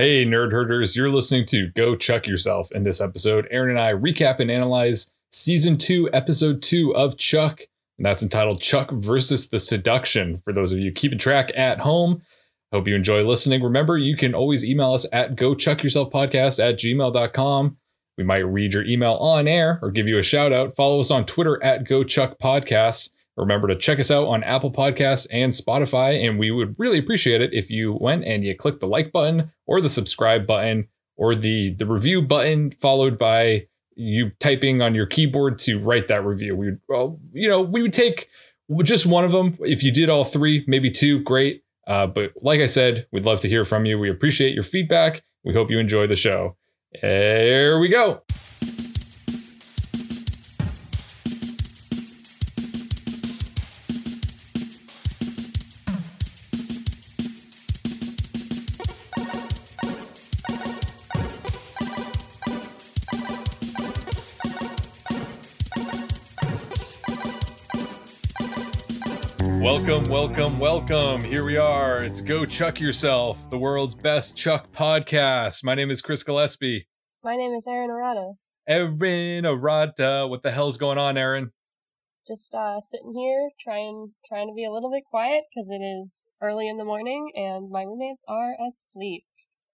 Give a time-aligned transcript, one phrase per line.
[0.00, 2.72] Hey, nerd herders, you're listening to Go Chuck Yourself.
[2.72, 7.64] In this episode, Aaron and I recap and analyze season two, episode two of Chuck.
[7.98, 10.38] And that's entitled Chuck versus the Seduction.
[10.38, 12.22] For those of you keeping track at home,
[12.72, 13.62] hope you enjoy listening.
[13.62, 17.76] Remember, you can always email us at Go Chuck Yourself Podcast at gmail.com.
[18.16, 20.74] We might read your email on air or give you a shout out.
[20.76, 23.10] Follow us on Twitter at Go Chuck Podcast.
[23.40, 26.24] Remember to check us out on Apple Podcasts and Spotify.
[26.24, 29.50] And we would really appreciate it if you went and you clicked the like button
[29.66, 35.06] or the subscribe button or the, the review button, followed by you typing on your
[35.06, 36.56] keyboard to write that review.
[36.56, 38.28] We would, well, you know, we would take
[38.82, 39.58] just one of them.
[39.60, 41.64] If you did all three, maybe two, great.
[41.86, 43.98] Uh, but like I said, we'd love to hear from you.
[43.98, 45.24] We appreciate your feedback.
[45.44, 46.56] We hope you enjoy the show.
[46.92, 48.22] Here we go.
[70.10, 71.22] Welcome, welcome.
[71.22, 72.02] Here we are.
[72.02, 75.62] It's Go Chuck Yourself, the world's best Chuck podcast.
[75.62, 76.88] My name is Chris Gillespie.
[77.22, 78.32] My name is Erin Arata.
[78.66, 80.28] Erin Arata.
[80.28, 81.52] What the hell's going on, Erin?
[82.26, 86.30] Just uh, sitting here trying trying to be a little bit quiet because it is
[86.42, 89.22] early in the morning and my roommates are asleep.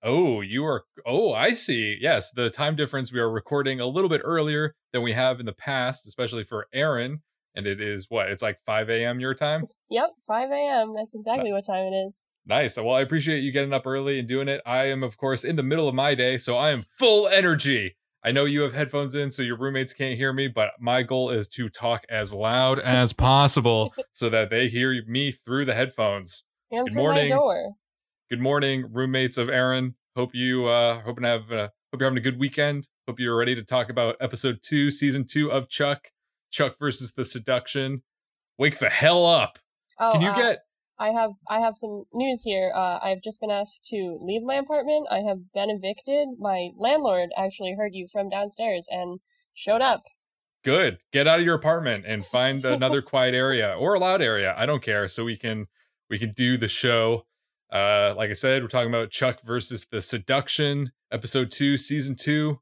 [0.03, 0.85] Oh, you are.
[1.07, 1.97] Oh, I see.
[1.99, 3.11] Yes, the time difference.
[3.11, 6.67] We are recording a little bit earlier than we have in the past, especially for
[6.75, 7.23] Erin
[7.57, 9.65] and it is what it's like 5 a.m your time?
[9.91, 12.27] Yep 5 a.m that's exactly what time it is.
[12.47, 14.61] Nice well i appreciate you getting up early and doing it.
[14.65, 17.97] I am of course in the middle of my day so i am full energy.
[18.23, 21.31] I know you have headphones in so your roommates can't hear me but my goal
[21.31, 26.45] is to talk as loud as possible so that they hear me through the headphones.
[26.71, 27.29] And good morning.
[28.31, 29.95] good morning roommates of aaron.
[30.15, 32.89] Hope you uh hoping to have uh, hope you're having a good weekend.
[33.09, 36.09] Hope you're ready to talk about episode two season two of chuck
[36.51, 38.03] Chuck versus the Seduction.
[38.59, 39.59] Wake the hell up!
[40.01, 40.59] Oh, Can you uh, get?
[40.99, 42.73] I have I have some news here.
[42.75, 45.07] Uh, I've just been asked to leave my apartment.
[45.11, 46.29] I have been evicted.
[46.39, 49.21] My landlord actually heard you from downstairs and
[49.55, 50.05] showed up.
[50.65, 50.99] Good.
[51.13, 54.55] Get out of your apartment and find another quiet area or a loud area.
[54.57, 55.07] I don't care.
[55.09, 55.67] So we can
[56.09, 57.27] we can do the show.
[57.71, 62.61] Uh, like I said, we're talking about Chuck versus the Seduction, episode two, season two.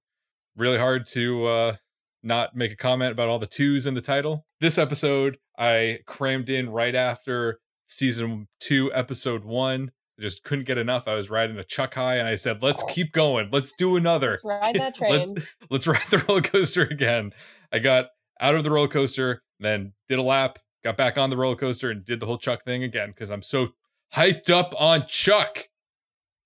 [0.57, 1.77] Really hard to uh,
[2.25, 4.47] not make a comment about all the twos in the title.
[4.61, 9.93] This episode I crammed in right after season two, episode one.
[10.19, 11.07] I just couldn't get enough.
[11.07, 12.87] I was riding a chuck high and I said, let's oh.
[12.87, 13.51] keep going.
[13.53, 14.31] Let's do another.
[14.31, 15.37] Let's ride that train.
[15.71, 17.33] Let, us ride the roller coaster again.
[17.73, 18.07] I got
[18.41, 21.91] out of the roller coaster, then did a lap, got back on the roller coaster
[21.91, 23.69] and did the whole Chuck thing again because I'm so
[24.15, 25.69] hyped up on Chuck.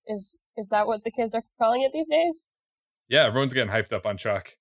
[0.07, 2.51] Is is that what the kids are calling it these days?
[3.07, 4.55] Yeah, everyone's getting hyped up on Chuck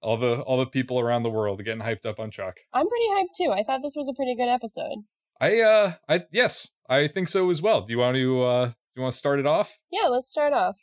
[0.00, 2.56] all the all the people around the world getting hyped up on Chuck.
[2.72, 3.52] I'm pretty hyped too.
[3.52, 5.04] I thought this was a pretty good episode.
[5.40, 7.82] I uh I yes, I think so as well.
[7.82, 9.78] Do you want to uh do you want to start it off?
[9.90, 10.76] Yeah, let's start off.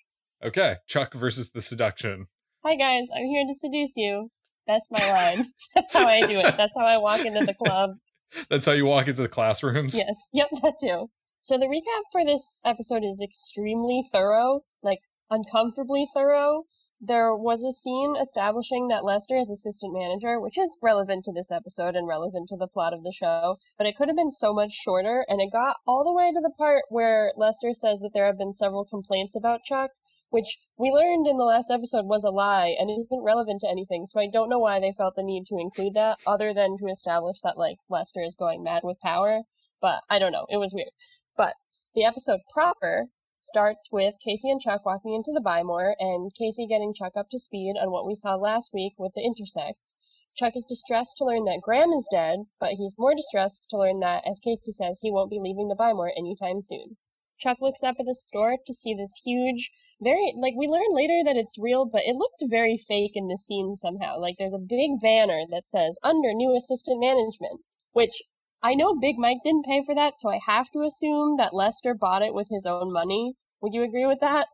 [0.43, 2.27] Okay, Chuck versus the seduction.
[2.63, 4.29] Hi guys, I'm here to seduce you.
[4.67, 5.45] That's my line.
[5.75, 6.57] That's how I do it.
[6.57, 7.91] That's how I walk into the club.
[8.49, 9.95] That's how you walk into the classrooms?
[9.95, 10.29] Yes.
[10.33, 11.09] Yep, that too.
[11.41, 16.63] So the recap for this episode is extremely thorough, like uncomfortably thorough
[16.99, 21.51] there was a scene establishing that Lester is assistant manager, which is relevant to this
[21.51, 24.53] episode and relevant to the plot of the show, but it could have been so
[24.53, 28.11] much shorter, and it got all the way to the part where Lester says that
[28.13, 29.91] there have been several complaints about Chuck,
[30.29, 34.05] which we learned in the last episode was a lie and isn't relevant to anything,
[34.05, 36.87] so I don't know why they felt the need to include that, other than to
[36.87, 39.41] establish that, like, Lester is going mad with power,
[39.81, 40.89] but I don't know, it was weird.
[41.37, 41.53] But
[41.93, 43.05] the episode proper
[43.45, 47.29] starts with Casey and Chuck walking into the Buy More and Casey getting Chuck up
[47.29, 49.95] to speed on what we saw last week with the intersects.
[50.35, 53.99] Chuck is distressed to learn that Graham is dead, but he's more distressed to learn
[54.01, 56.97] that, as Casey says, he won't be leaving the Buy More anytime soon.
[57.39, 59.71] Chuck looks up at the store to see this huge,
[60.01, 63.37] very, like, we learn later that it's real, but it looked very fake in the
[63.37, 64.19] scene somehow.
[64.19, 67.61] Like, there's a big banner that says, under new assistant management,
[67.93, 68.23] which
[68.65, 71.93] I know Big Mike didn't pay for that, so I have to assume that Lester
[71.93, 73.33] bought it with his own money.
[73.61, 74.47] Would you agree with that?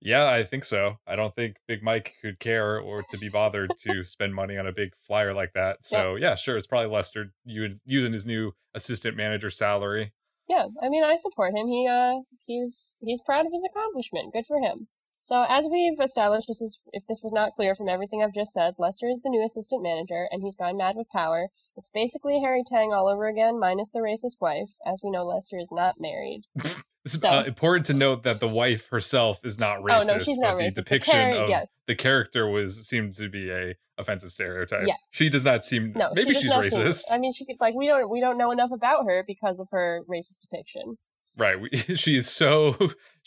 [0.00, 0.96] Yeah, I think so.
[1.06, 4.66] I don't think Big Mike could care or to be bothered to spend money on
[4.66, 5.84] a big flyer like that.
[5.84, 10.14] So yeah, yeah sure, it's probably Lester using his new assistant manager salary.
[10.48, 11.68] Yeah, I mean, I support him.
[11.68, 14.32] He uh, he's he's proud of his accomplishment.
[14.32, 14.88] Good for him.
[15.28, 18.50] So as we've established, this is if this was not clear from everything I've just
[18.50, 21.48] said, Lester is the new assistant manager, and he's gone mad with power.
[21.76, 24.70] It's basically Harry Tang all over again, minus the racist wife.
[24.86, 26.44] As we know, Lester is not married.
[27.04, 30.00] It's So- uh, important to note that the wife herself is not racist.
[30.10, 30.74] oh no, she's not but racist.
[30.74, 31.84] The depiction char- of yes.
[31.86, 34.86] the character was seemed to be a offensive stereotype.
[34.86, 34.98] Yes.
[35.12, 35.92] She does not seem.
[35.94, 37.02] no, maybe she she's not seem- racist.
[37.10, 39.68] I mean, she could like we don't we don't know enough about her because of
[39.70, 40.96] her racist depiction.
[41.38, 41.58] Right.
[41.60, 42.76] We, she is so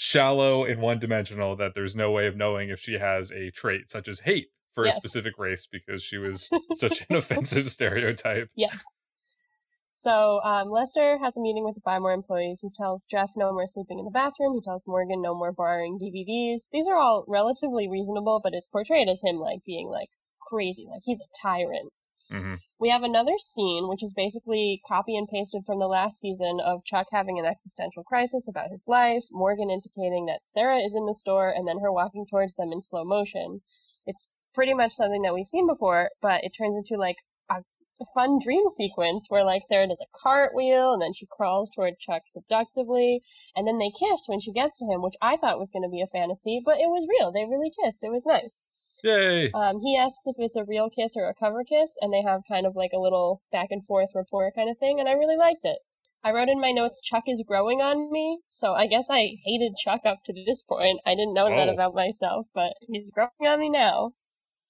[0.01, 3.91] shallow and one dimensional that there's no way of knowing if she has a trait
[3.91, 4.95] such as hate for Yes.
[4.95, 8.49] a specific race because she was such an offensive stereotype.
[8.55, 9.03] Yes.
[9.91, 12.61] So um, Lester has a meeting with the Buy More employees.
[12.63, 14.55] He tells Jeff no more sleeping in the bathroom.
[14.55, 16.69] He tells Morgan no more borrowing DVDs.
[16.71, 20.09] These are all relatively reasonable, but it's portrayed as him like being like
[20.49, 21.91] crazy, like he's a tyrant.
[22.31, 26.59] Hmm We have another scene, which is basically copy and pasted from the last season
[26.63, 31.05] of Chuck having an existential crisis about his life, Morgan indicating that Sarah is in
[31.05, 33.61] the store, and then her walking towards them in slow motion.
[34.05, 37.17] It's pretty much something that we've seen before, but it turns into like
[37.49, 37.63] a
[38.01, 41.99] a fun dream sequence where like Sarah does a cartwheel and then she crawls toward
[41.99, 43.21] Chuck seductively
[43.55, 45.89] and then they kiss when she gets to him, which I thought was going to
[45.89, 47.31] be a fantasy, but it was real.
[47.31, 48.03] They really kissed.
[48.03, 48.63] It was nice.
[49.03, 49.51] Yay.
[49.51, 52.41] Um, he asks if it's a real kiss or a cover kiss, and they have
[52.47, 55.37] kind of like a little back and forth rapport kind of thing, and I really
[55.37, 55.79] liked it.
[56.23, 59.75] I wrote in my notes, Chuck is growing on me, so I guess I hated
[59.75, 60.99] Chuck up to this point.
[61.05, 64.11] I didn't know that about myself, but he's growing on me now.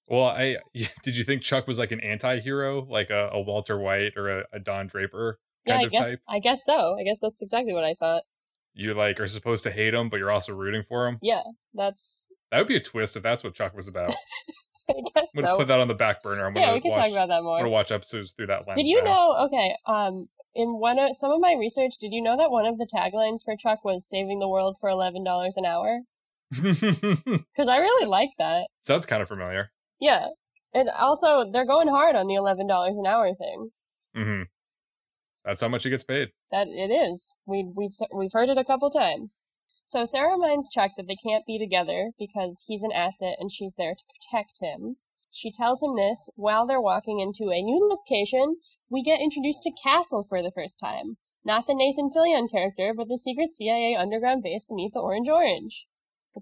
[0.08, 0.58] Well, I
[1.04, 4.46] did you think Chuck was like an anti-hero, like a, a Walter White or a,
[4.54, 6.20] a Don Draper Yeah, I of guess type?
[6.28, 6.98] I guess so.
[7.00, 8.24] I guess that's exactly what I thought.
[8.74, 11.20] You like are supposed to hate him, but you're also rooting for him.
[11.22, 14.14] Yeah, that's That would be a twist if that's what Chuck was about.
[14.90, 15.58] I guess I'm gonna so.
[15.58, 16.46] put that on the back burner.
[16.46, 17.58] I'm gonna we can watch, talk about that I'm more.
[17.60, 18.78] gonna watch episodes through that lens.
[18.78, 19.10] Did you now.
[19.12, 19.46] know?
[19.46, 22.78] Okay, um, in one of some of my research, did you know that one of
[22.78, 26.02] the taglines for Chuck was "Saving the world for eleven dollars an hour"?
[26.52, 28.68] Because I really like that.
[28.82, 29.72] Sounds kind of familiar.
[30.00, 30.28] Yeah,
[30.74, 33.70] and also they're going hard on the eleven dollars an hour thing.
[34.16, 34.42] hmm
[35.46, 36.30] That's how much he gets paid.
[36.52, 37.34] That it is.
[37.46, 39.44] We we've we've heard it a couple times.
[39.86, 43.76] So Sarah reminds Chuck that they can't be together because he's an asset and she's
[43.78, 44.98] there to protect him.
[45.32, 48.58] She tells him this while they're walking into a new location.
[48.90, 51.18] We get introduced to Castle for the first time.
[51.44, 55.86] Not the Nathan Fillion character, but the secret CIA underground base beneath the Orange Orange.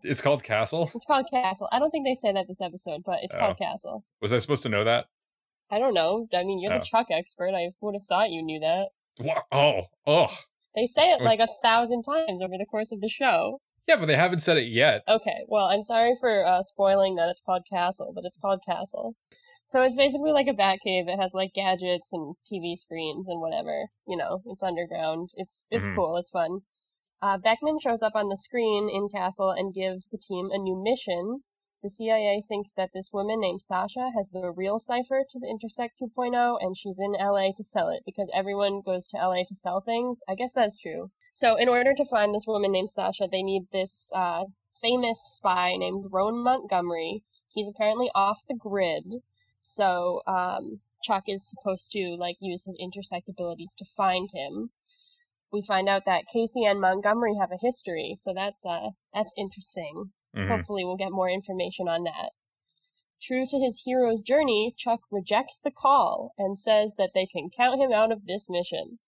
[0.04, 0.92] It's called Castle.
[0.94, 1.70] It's called Castle.
[1.72, 3.40] I don't think they say that this episode, but it's Oh.
[3.40, 4.06] called Castle.
[4.22, 5.06] Was I supposed to know that?
[5.72, 6.28] I don't know.
[6.34, 6.80] I mean, you're Oh.
[6.80, 7.54] the Chuck expert.
[7.54, 8.90] I would have thought you knew that.
[9.20, 10.28] Wha- Oh, oh,
[10.76, 13.60] They say it like a thousand times over the course of the show.
[13.88, 15.02] yeah, but they haven't said it yet.
[15.08, 19.16] Okay, well, I'm sorry for uh, spoiling that it's called Castle, but it's called Castle.
[19.66, 21.08] So it's basically like a bat cave.
[21.08, 23.90] It has like gadgets and TV screens and whatever.
[24.08, 25.30] You know, it's underground.
[25.36, 25.96] It's it's Mhm.
[25.96, 26.18] cool.
[26.18, 26.62] It's fun.
[27.22, 30.76] Uh, Beckman shows up on the screen in Castle and gives the team a new
[30.82, 31.44] mission.
[31.82, 35.98] The CIA thinks that this woman named Sasha has the real cipher to the Intersect
[36.02, 39.80] 2.0, and she's in LA to sell it because everyone goes to LA to sell
[39.80, 40.22] things.
[40.28, 41.10] I guess that's true.
[41.34, 44.46] So, in order to find this woman named Sasha, they need this uh,
[44.82, 47.24] famous spy named Roan Montgomery.
[47.48, 49.22] He's apparently off the grid,
[49.62, 54.72] so um, Chuck is supposed to like use his intersect abilities to find him.
[55.52, 60.12] We find out that Casey and Montgomery have a history, so that's uh that's interesting.
[60.36, 60.48] Mhm.
[60.50, 62.32] Hopefully, we'll get more information on that.
[63.22, 67.82] True to his hero's journey, Chuck rejects the call and says that they can count
[67.82, 69.00] him out of this mission.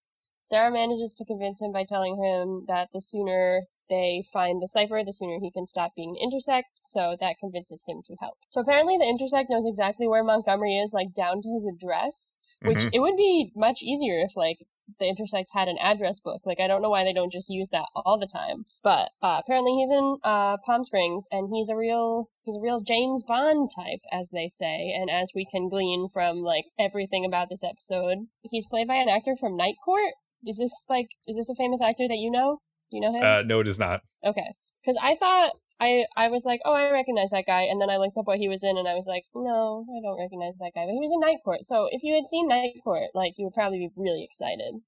[0.41, 5.03] Sarah manages to convince him by telling him that the sooner they find the cipher,
[5.03, 8.37] the sooner he can stop being intersect, so that convinces him to help.
[8.49, 12.77] So apparently the intersect knows exactly where Montgomery is, like down to his address, which
[12.77, 12.89] Mhm.
[12.91, 14.65] it would be much easier if like
[14.99, 16.41] the intersect had an address book.
[16.45, 18.65] Like I don't know why they don't just use that all the time.
[18.83, 22.81] But uh, apparently he's in uh, Palm Springs and he's a real he's a real
[22.81, 27.49] James Bond type, as they say, and as we can glean from like everything about
[27.49, 30.13] this episode, he's played by an actor from Night Court.
[30.45, 32.59] Is this like is this a famous actor that you know?
[32.89, 33.23] Do you know him?
[33.23, 34.01] Uh, no, it is not.
[34.25, 34.53] Okay.
[34.83, 37.97] Because I thought I I was like, oh, I recognize that guy, and then I
[37.97, 40.71] looked up what he was in, and I was like, no, I don't recognize that
[40.75, 40.85] guy.
[40.85, 43.45] But he was in Night Court, so if you had seen Night Court, like you
[43.45, 44.81] would probably be really excited.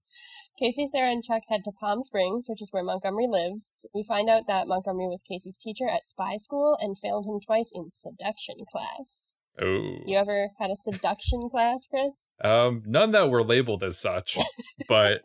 [0.59, 3.71] Casey, Sarah, and Chuck head to Palm Springs, which is where Montgomery lives.
[3.93, 7.71] We find out that Montgomery was Casey's teacher at spy school and failed him twice
[7.73, 9.35] in seduction class.
[9.59, 12.29] Oh, You ever had a seduction class, Chris?
[12.43, 14.37] um, none that were labeled as such.
[14.87, 15.21] But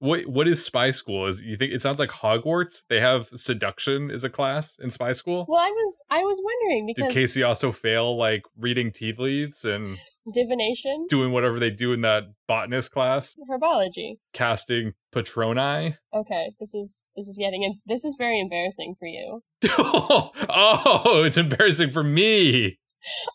[0.00, 1.26] what what is spy school?
[1.26, 2.84] Is you think it sounds like Hogwarts?
[2.88, 5.46] They have seduction as a class in spy school.
[5.48, 9.64] Well, I was I was wondering Did because Casey also fail like reading tea leaves
[9.64, 9.98] and
[10.32, 14.16] divination, doing whatever they do in that botanist class, herbology.
[14.32, 15.98] casting Patroni?
[16.14, 19.42] Okay, this is this is getting in, this is very embarrassing for you.
[19.78, 22.78] oh, it's embarrassing for me.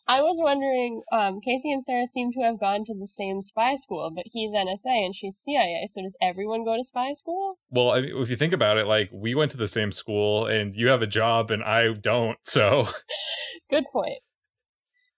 [0.07, 3.75] I was wondering, um, Casey and Sarah seem to have gone to the same spy
[3.75, 5.87] school, but he's NSA and she's CIA.
[5.87, 7.57] So does everyone go to spy school?
[7.69, 10.45] Well, I mean, if you think about it, like we went to the same school
[10.45, 12.37] and you have a job and I don't.
[12.43, 12.89] So,
[13.69, 14.19] good point.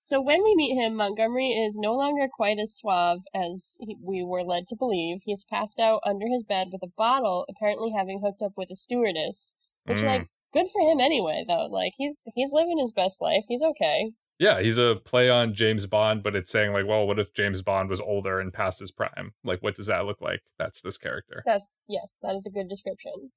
[0.06, 4.24] So when we meet him, Montgomery is no longer quite as suave as he, we
[4.24, 5.20] were led to believe.
[5.26, 8.78] He's passed out under his bed with a bottle, apparently having hooked up with a
[8.78, 9.58] stewardess.
[9.84, 10.06] Which, Mm.
[10.06, 11.66] like, good for him anyway, though.
[11.66, 13.44] Like, he's he's living his best life.
[13.50, 14.12] He's okay.
[14.40, 17.62] Yeah, he's a play on James Bond, but it's saying, like, well, what if James
[17.62, 19.34] Bond was older and past his prime?
[19.44, 20.42] Like, what does that look like?
[20.60, 21.44] That's this character.
[21.46, 23.32] That's yes, that is a good description.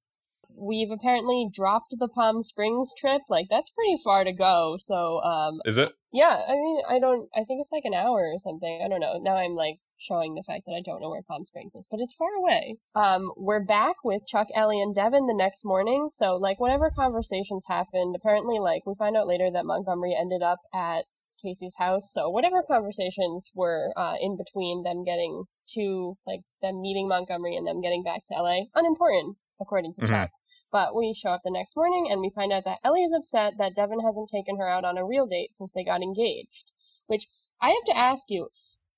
[0.54, 3.22] We've apparently dropped the Palm Springs trip.
[3.28, 4.76] Like, that's pretty far to go.
[4.80, 5.92] So, um, Is it?
[6.12, 6.42] yeah.
[6.48, 7.28] I mean, I don't.
[7.34, 8.82] I think it's like an hour or something.
[8.84, 9.18] I don't know.
[9.22, 12.00] Now I'm like showing the fact that I don't know where Palm Springs is, but
[12.00, 12.76] it's far away.
[12.94, 16.08] Um, we're back with Chuck, Ellie, and Devin the next morning.
[16.10, 20.60] So, like, whatever conversations happened, apparently, like, we find out later that Montgomery ended up
[20.74, 21.04] at
[21.42, 22.10] Casey's house.
[22.12, 27.66] So, whatever conversations were uh, in between them getting to, like, them meeting Montgomery and
[27.66, 30.08] them getting back to LA, unimportant, according to Mhm.
[30.08, 30.30] Chuck.
[30.72, 33.54] But we show up the next morning and we find out that Ellie is upset
[33.58, 36.70] that Devin hasn't taken her out on a real date since they got engaged.
[37.06, 37.26] Which
[37.60, 38.50] I have to ask you,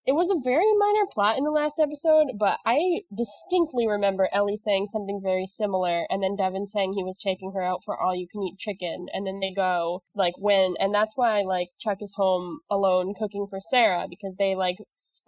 [0.04, 4.56] it was a very minor plot in the last episode, but I distinctly remember Ellie
[4.56, 8.14] saying something very similar, and then Devin saying he was taking her out for all
[8.14, 11.98] you can eat chicken, and then they go, like, when, and that's why, like, Chuck
[12.00, 14.76] is home alone cooking for Sarah, because they, like,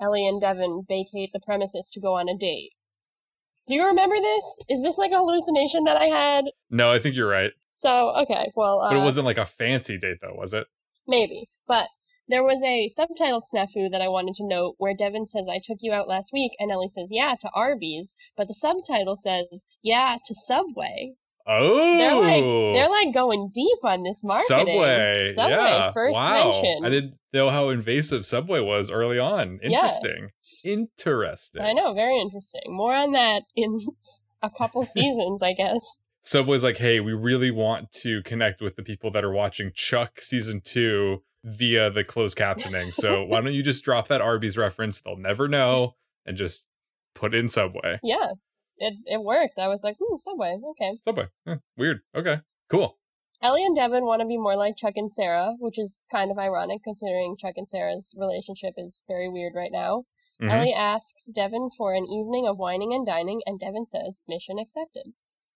[0.01, 2.73] Ellie and Devin vacate the premises to go on a date.
[3.67, 4.59] Do you remember this?
[4.69, 6.45] Is this like a hallucination that I had?
[6.69, 7.53] No, I think you're right.
[7.75, 10.67] So, okay, well, uh, But it wasn't like a fancy date, though, was it?
[11.07, 11.49] Maybe.
[11.67, 11.87] But
[12.29, 15.79] there was a subtitle snafu that I wanted to note where Devin says, I took
[15.81, 18.17] you out last week, and Ellie says, yeah, to Arby's.
[18.37, 21.15] But the subtitle says, yeah, to Subway.
[21.47, 22.73] Oh, They're like oh!
[22.73, 24.67] they're like going deep on this marketing.
[24.67, 25.33] Subway.
[25.35, 25.93] Subway, yeah.
[25.93, 26.53] first wow.
[26.53, 26.85] mention.
[26.87, 29.59] I didn't know how invasive Subway was early on.
[29.63, 29.69] Yeah.
[29.69, 30.31] Interesting.
[30.65, 31.61] Interesting.
[31.61, 32.63] I know, very interesting.
[32.69, 33.79] More on that in
[34.43, 36.01] a couple seasons, I guess.
[36.23, 40.23] Subway's like, hey, we really want to connect with the people that are watching Chuck
[40.23, 42.95] season two via the closed captioning.
[42.95, 45.01] So why don't you just drop that Arby's reference?
[45.01, 46.65] They'll never know and just
[47.15, 48.01] put in Subway.
[48.03, 48.33] Yeah.
[48.79, 49.59] It it worked.
[49.59, 50.99] I was like, hmm, Subway, okay.
[51.05, 51.29] Subway.
[51.47, 52.01] Eh, weird.
[52.17, 52.41] Okay.
[52.69, 52.99] Cool.
[53.41, 56.39] Ellie and Devin want to be more like Chuck and Sarah, which is kind of
[56.39, 60.05] ironic considering Chuck and Sarah's relationship is very weird right now.
[60.41, 60.51] Mhm.
[60.51, 65.13] Ellie asks Devin for an evening of whining and dining, and Devin says, mission accepted.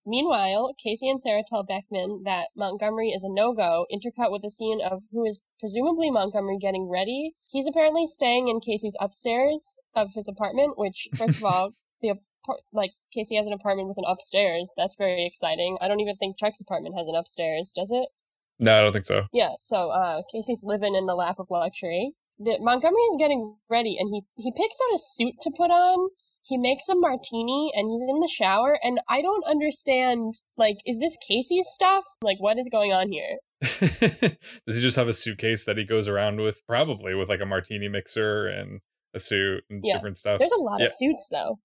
[0.07, 4.81] Meanwhile, Casey and Sarah tell Beckman that Montgomery is a no-go, intercut with a scene
[4.81, 7.33] of who is presumably Montgomery getting ready.
[7.47, 12.15] He's apparently staying in Casey's upstairs of his apartment, which, first of all, the
[12.73, 14.73] like Casey has an apartment with an upstairs.
[14.77, 15.77] That's very exciting.
[15.81, 18.09] I don't even think Chuck's apartment has an upstairs, does it?
[18.59, 19.27] No, I don't think so.
[19.33, 22.13] Yeah, so uh, Casey's living in the lap of luxury.
[22.39, 26.11] The, Montgomery is getting ready, and he he picks out a suit to put on.
[26.49, 28.79] He makes a martini, and he's in the shower.
[28.83, 30.35] And I don't understand.
[30.57, 32.05] Like, is this Casey's stuff?
[32.23, 33.39] Like, what is going on here?
[34.67, 37.47] Does he just have a suitcase that he goes around with, probably with like a
[37.47, 38.81] martini mixer and
[39.15, 39.95] a suit and Yeah.
[39.97, 40.39] different stuff?
[40.39, 40.87] There's a lot Yeah.
[40.87, 41.59] of suits, though.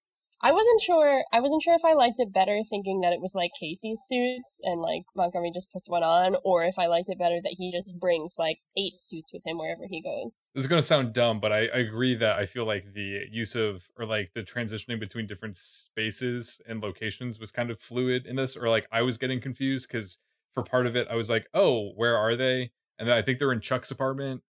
[0.43, 1.23] I wasn't sure.
[1.31, 4.59] I wasn't sure if I liked it better thinking that it was like Casey's suits
[4.63, 7.71] and like Montgomery just puts one on, or if I liked it better that he
[7.71, 10.50] just brings like eight suits with him wherever he goes.
[10.53, 13.55] this is to sound dumb, but I, I agree that I feel like the use
[13.55, 18.35] of or like the transitioning between different spaces and locations was kind of fluid in
[18.35, 20.17] this, or like I was getting confused because
[20.53, 22.71] for part of it I was like, oh, where are they?
[23.00, 24.43] And I think they're in Chuck's apartment,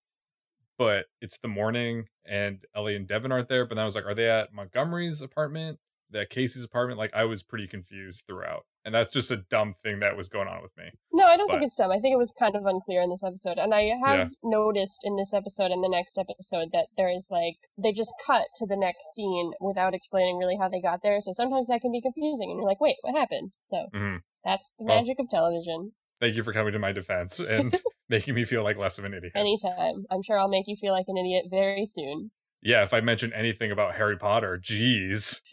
[0.84, 3.66] but it's the morning and Ellie and Devin aren't there.
[3.66, 5.80] But then I was like, are they at Montgomery's apartment?
[6.10, 7.00] That Casey's apartment?
[7.00, 10.48] Like I was pretty confused throughout, and that's just a dumb thing that was going
[10.48, 10.92] on with me.
[11.12, 11.90] No, I don't think it's dumb.
[11.92, 13.58] I think it was kind of unclear in this episode.
[13.58, 14.26] And I have Yeah.
[14.44, 18.46] noticed in this episode and the next episode that there is like, they just cut
[18.58, 21.20] to the next scene without explaining really how they got there.
[21.20, 23.52] So sometimes that can be confusing and you're like, wait, what happened?
[23.62, 24.20] So Mhm.
[24.46, 25.94] that's the Well- magic of television.
[26.22, 27.74] Thank you for coming to my defense and
[28.10, 29.34] making me feel like less of an idiot.
[29.36, 30.06] Anytime.
[30.12, 32.32] I'm sure I'll make you feel like an idiot very soon.
[32.62, 35.42] yeah, if I mention anything about Harry Potter, geez.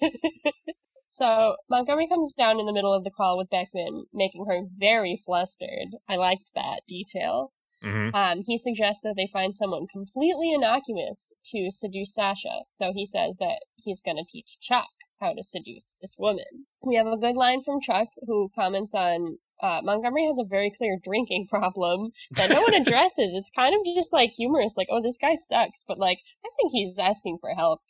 [1.12, 5.20] So Montgomery comes down in the middle of the call with Beckman, making her very
[5.26, 5.88] flustered.
[6.08, 7.52] I liked that detail.
[7.82, 12.62] hmm Um, he suggests that they find someone completely innocuous to seduce Sasha.
[12.70, 14.86] So he says that he's going to teach Chuck
[15.20, 16.66] how to seduce this woman.
[16.80, 20.70] We have a good line from Chuck who comments on uh, Montgomery has a very
[20.70, 23.32] clear drinking problem that no one addresses.
[23.34, 26.72] It's kind of just like humorous, like, oh, this guy sucks, but like, I think
[26.72, 27.80] he's asking for help.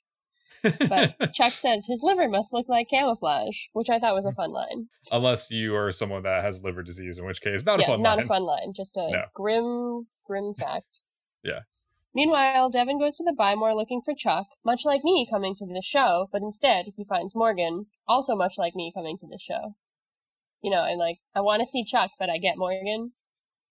[0.63, 4.51] But Chuck says his liver must look like camouflage, which I thought was a fun
[4.53, 4.89] line.
[5.11, 8.03] Unless you are someone that has liver disease, in which case, not yeah, a fun
[8.03, 8.27] not line.
[8.27, 9.23] a fun line, just a No.
[9.35, 11.01] grim, grim fact.
[11.43, 11.61] Yeah.
[12.15, 15.65] Meanwhile, Devin goes to the Buy More looking for Chuck, much like me coming to
[15.65, 19.77] the show, but instead he finds Morgan, also much like me coming to the show.
[20.63, 23.13] You know, and like, I want to see Chuck, but I get Morgan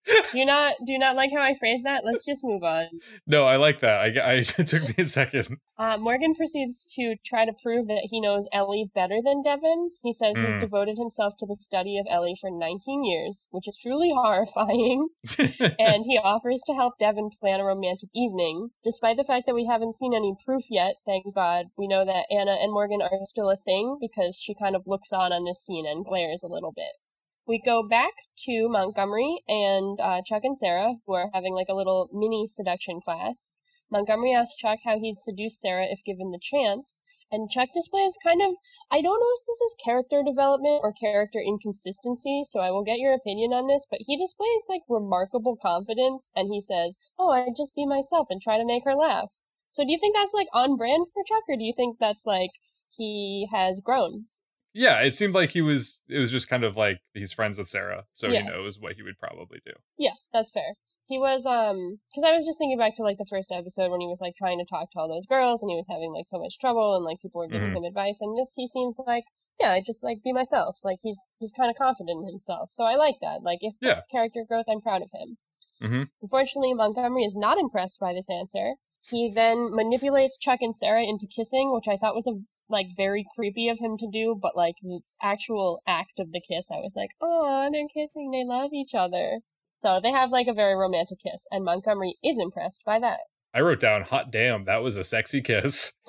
[0.06, 2.04] do you not do not like how I phrase that?
[2.04, 2.86] Let's just move on.
[3.26, 4.00] No, I like that.
[4.00, 5.58] I, I it took me a second.
[5.78, 9.90] Uh, Morgan proceeds to try to prove that he knows Ellie better than Devin.
[10.02, 10.44] He says mm.
[10.44, 15.08] he's devoted himself to the study of Ellie for 19 years, which is truly horrifying.
[15.38, 18.70] and he offers to help Devin plan a romantic evening.
[18.84, 22.26] Despite the fact that we haven't seen any proof yet, thank God, we know that
[22.30, 25.64] Anna and Morgan are still a thing because she kind of looks on on this
[25.64, 27.00] scene and glares a little bit
[27.46, 28.12] we go back
[28.46, 33.00] to Montgomery and uh, Chuck and Sarah, who are having like a little mini seduction
[33.00, 33.56] class.
[33.90, 38.40] Montgomery asks Chuck how he'd seduce Sarah if given the chance, and Chuck displays kind
[38.42, 38.54] of
[38.90, 42.98] I don't know if this is character development or character inconsistency, so I will get
[42.98, 47.56] your opinion on this, but he displays like remarkable confidence and he says, "Oh, I'd
[47.56, 49.30] just be myself and try to make her laugh."
[49.72, 52.26] So do you think that's like on brand for Chuck or do you think that's
[52.26, 52.50] like
[52.90, 54.26] he has grown?
[54.72, 56.00] Yeah, it seemed like he was.
[56.08, 58.42] It was just kind of like he's friends with Sarah, so yeah.
[58.42, 59.72] he knows what he would probably do.
[59.98, 60.74] Yeah, that's fair.
[61.06, 64.00] He was um because I was just thinking back to like the first episode when
[64.00, 66.28] he was like trying to talk to all those girls and he was having like
[66.28, 67.78] so much trouble and like people were giving mm-hmm.
[67.78, 69.24] him advice and this he seems like
[69.58, 72.84] yeah I just like be myself like he's he's kind of confident in himself so
[72.84, 73.94] I like that like if yeah.
[73.94, 75.36] that's character growth I'm proud of him.
[75.82, 76.02] Mm-hmm.
[76.22, 78.74] Unfortunately, Montgomery is not impressed by this answer.
[79.02, 82.38] He then manipulates Chuck and Sarah into kissing, which I thought was a
[82.70, 86.70] like very creepy of him to do, but like the actual act of the kiss,
[86.70, 89.40] I was like, oh, they're kissing, they love each other.
[89.74, 93.20] So they have like a very romantic kiss, and Montgomery is impressed by that.
[93.52, 95.92] I wrote down, hot damn, that was a sexy kiss.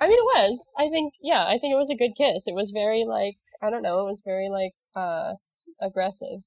[0.00, 0.64] I mean, it was.
[0.78, 2.46] I think, yeah, I think it was a good kiss.
[2.46, 5.34] It was very like, I don't know, it was very like, uh,
[5.80, 6.40] aggressive.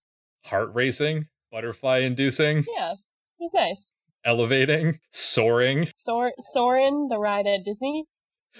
[0.45, 2.65] Heart racing, butterfly inducing.
[2.77, 2.97] Yeah, it
[3.39, 3.93] was nice.
[4.23, 5.89] Elevating, soaring.
[5.95, 8.05] Soar, soaring, the ride at Disney.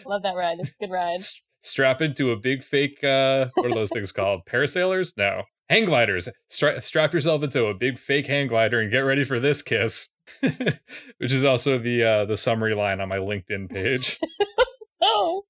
[0.05, 0.57] Love that ride.
[0.59, 1.19] It's a good ride.
[1.61, 4.41] strap into a big fake, uh, what are those things called?
[4.49, 5.13] Parasailers?
[5.17, 5.43] No.
[5.69, 6.29] Hang gliders.
[6.47, 10.09] Stra- strap yourself into a big fake hang glider and get ready for this kiss.
[10.41, 14.19] Which is also the uh, the summary line on my LinkedIn page.
[15.01, 15.45] oh.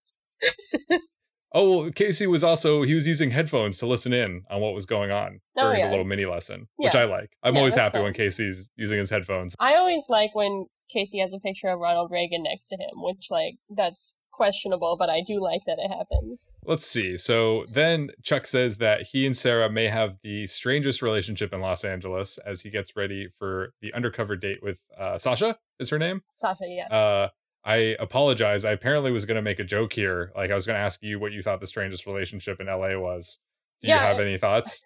[1.53, 5.11] oh, Casey was also he was using headphones to listen in on what was going
[5.11, 5.85] on oh, during yeah.
[5.87, 6.87] the little mini lesson, yeah.
[6.87, 7.31] which I like.
[7.43, 8.03] I'm yeah, always happy fun.
[8.03, 9.55] when Casey's using his headphones.
[9.59, 13.27] I always like when Casey has a picture of Ronald Reagan next to him, which
[13.29, 16.53] like that's questionable, but I do like that it happens.
[16.65, 17.17] Let's see.
[17.17, 21.83] So then Chuck says that he and Sarah may have the strangest relationship in Los
[21.83, 25.57] Angeles as he gets ready for the undercover date with uh, Sasha.
[25.79, 26.21] Is her name?
[26.35, 26.65] Sasha.
[26.67, 26.87] Yeah.
[26.87, 27.29] Uh,
[27.63, 28.63] I apologize.
[28.63, 30.31] I apparently was going to make a joke here.
[30.35, 32.97] Like I was going to ask you what you thought the strangest relationship in LA
[32.97, 33.39] was.
[33.81, 34.83] Do yeah, you have any thoughts?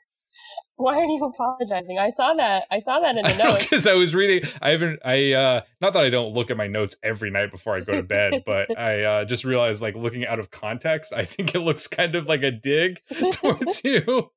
[0.79, 1.99] Why are you apologizing?
[1.99, 2.63] I saw that.
[2.71, 3.63] I saw that in the notes.
[3.63, 4.49] Because I was reading.
[4.61, 5.01] I haven't.
[5.03, 7.97] I uh, not that I don't look at my notes every night before I go
[7.97, 11.59] to bed, but I uh, just realized, like, looking out of context, I think it
[11.59, 13.01] looks kind of like a dig
[13.33, 14.31] towards you.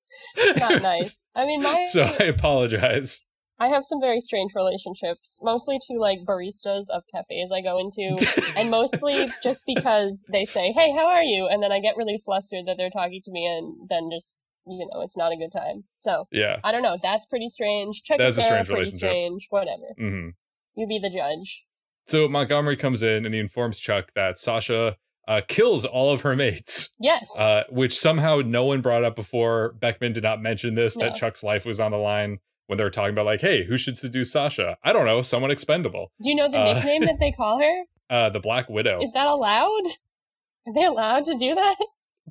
[0.57, 1.29] Not nice.
[1.37, 1.87] I mean, my.
[1.93, 3.23] So I apologize.
[3.61, 8.17] I have some very strange relationships, mostly to like baristas of cafes I go into,
[8.57, 12.21] and mostly just because they say, "Hey, how are you?" and then I get really
[12.25, 15.53] flustered that they're talking to me, and then just you know, it's not a good
[15.53, 15.85] time.
[15.98, 16.98] So yeah, I don't know.
[17.03, 18.03] That's pretty strange.
[18.03, 18.98] Chuck That's a strange pretty relationship.
[18.98, 19.46] Strange.
[19.51, 19.94] Whatever.
[20.01, 20.29] Mm-hmm.
[20.77, 21.64] You be the judge.
[22.07, 24.96] So Montgomery comes in and he informs Chuck that Sasha
[25.29, 26.90] uh, kills all of her mates.
[26.98, 27.31] Yes.
[27.38, 29.75] Uh, which somehow no one brought up before.
[29.79, 31.07] Beckman did not mention this no.
[31.07, 33.77] that Chuck's life was on the line when they were talking about like, hey, who
[33.77, 34.77] should seduce Sasha?
[34.83, 36.12] I don't know, someone expendable.
[36.22, 37.85] Do you know the uh, nickname that they call her?
[38.11, 39.01] Uh, the Black Widow.
[39.01, 39.87] Is that allowed?
[40.66, 41.77] Are they allowed to do that?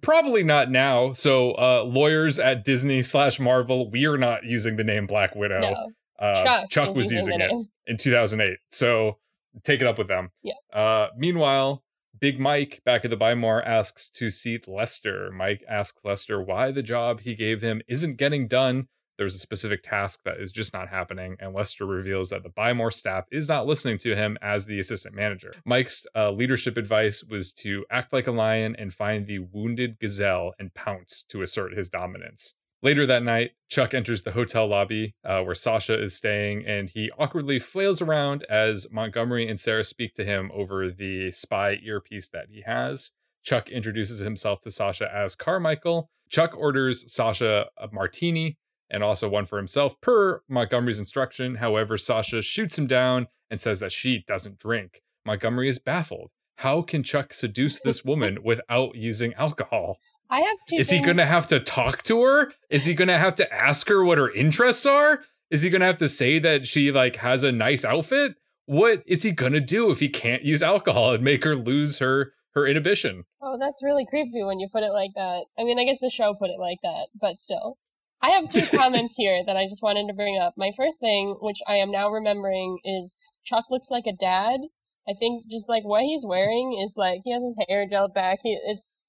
[0.01, 1.13] Probably not now.
[1.13, 5.59] So, uh, lawyers at Disney slash Marvel, we are not using the name Black Widow.
[5.59, 5.91] No.
[6.17, 7.51] Uh, Chuck, Chuck was using, it
[7.87, 8.57] in 2008.
[8.69, 9.17] So,
[9.63, 10.29] take it up with them.
[10.43, 10.53] Yeah.
[10.73, 11.83] Uh, meanwhile,
[12.19, 15.31] Big Mike back at the Buy More asks to seat Lester.
[15.31, 18.87] Mike asks Lester why the job he gave him isn't getting done
[19.21, 22.73] there's a specific task that is just not happening, and Lester reveals that the Buy
[22.73, 25.53] More staff is not listening to him as the assistant manager.
[25.63, 30.53] Mike's uh, leadership advice was to act like a lion and find the wounded gazelle
[30.57, 32.55] and pounce to assert his dominance.
[32.81, 37.11] Later that night, Chuck enters the hotel lobby uh, where Sasha is staying, and he
[37.19, 42.47] awkwardly flails around as Montgomery and Sarah speak to him over the spy earpiece that
[42.49, 43.11] he has.
[43.43, 46.09] Chuck introduces himself to Sasha as Carmichael.
[46.27, 48.57] Chuck orders Sasha a martini,
[48.91, 51.55] and also one for himself per Montgomery's instruction.
[51.55, 55.01] However, Sasha shoots him down and says that she doesn't drink.
[55.25, 56.29] Montgomery is baffled.
[56.57, 59.97] How can Chuck seduce this woman without using alcohol?
[60.29, 60.75] I have two.
[60.75, 60.99] Is things.
[60.99, 62.53] he going to have to talk to her?
[62.69, 65.21] Is he going to have to ask her what her interests are?
[65.49, 68.35] Is he going to have to say that she like has a nice outfit?
[68.71, 72.31] what is he gonna do if he can't use alcohol and make her lose her
[72.53, 73.25] her inhibition?
[73.41, 75.43] Oh, that's really creepy when you put it like that.
[75.59, 77.77] I mean, I guess the show put it like that, but still.
[78.21, 80.53] I have two comments here that I just wanted to bring up.
[80.57, 84.59] My first thing, which I am now remembering, is Chuck looks like a dad.
[85.07, 88.39] I think just like what he's wearing is like he has his hair gelled back.
[88.43, 89.05] He, it's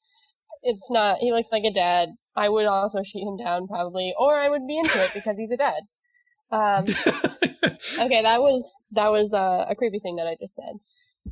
[0.62, 1.18] it's not.
[1.18, 2.11] He looks like a dad.
[2.35, 5.53] I would also shoot him down probably, or I would be into it because he's
[5.53, 5.83] a dad.
[6.51, 6.85] Um,
[7.98, 10.75] okay, that was that was uh, a creepy thing that I just said.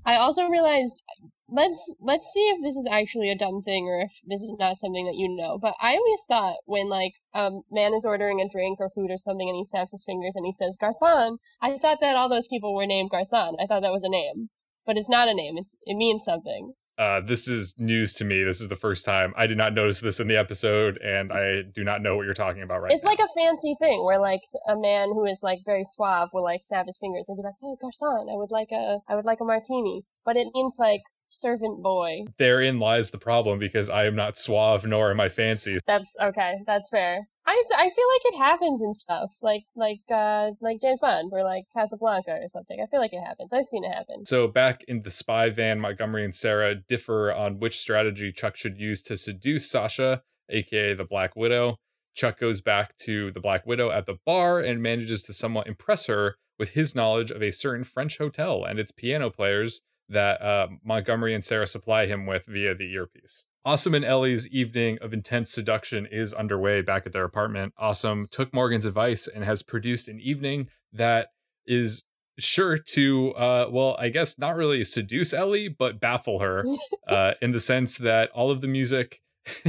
[0.05, 1.03] I also realized
[1.51, 4.79] let's let's see if this is actually a dumb thing or if this is not
[4.79, 5.59] something that you know.
[5.59, 9.17] But I always thought when like a man is ordering a drink or food or
[9.17, 12.47] something and he snaps his fingers and he says garçon, I thought that all those
[12.47, 13.55] people were named garçon.
[13.63, 14.49] I thought that was a name,
[14.87, 15.55] but it's not a name.
[15.57, 16.73] It's it means something.
[16.99, 18.45] Uh, this is news to me.
[18.45, 21.63] This is the first time I did not notice this in the episode, and I
[21.63, 23.09] do not know what you're talking about right It's now.
[23.09, 26.61] like a fancy thing where like a man who is like very suave will like
[26.63, 29.41] snap his fingers and be like, "Oh, garçon, I would like a I would like
[29.41, 31.01] a martini," but it means like
[31.31, 32.25] servant boy.
[32.39, 35.79] Therein lies the problem because I am not suave nor am I fancy.
[35.87, 36.59] That's okay.
[36.67, 37.29] That's fair.
[37.47, 41.43] I, I feel like it happens in stuff like like uh like James Bond or
[41.43, 42.79] like Casablanca or something.
[42.81, 43.53] I feel like it happens.
[43.53, 44.25] I've seen it happen.
[44.25, 48.79] So back in the spy van, Montgomery and Sarah differ on which strategy Chuck should
[48.79, 51.77] use to seduce Sasha, aka the Black Widow.
[52.15, 56.07] Chuck goes back to the Black Widow at the bar and manages to somewhat impress
[56.07, 60.69] her with his knowledge of a certain French hotel and its piano players that uh,
[60.85, 63.45] Montgomery and Sarah supply him with via the earpiece.
[63.65, 67.75] Awesome and Ellie's evening of intense seduction is underway back at their apartment.
[67.79, 71.29] Awesome took Morgan's advice and has produced an evening that
[71.67, 72.03] is
[72.39, 76.65] sure to, uh, well, I guess not really seduce Ellie, but baffle her
[77.09, 79.21] uh, in the sense that all of the music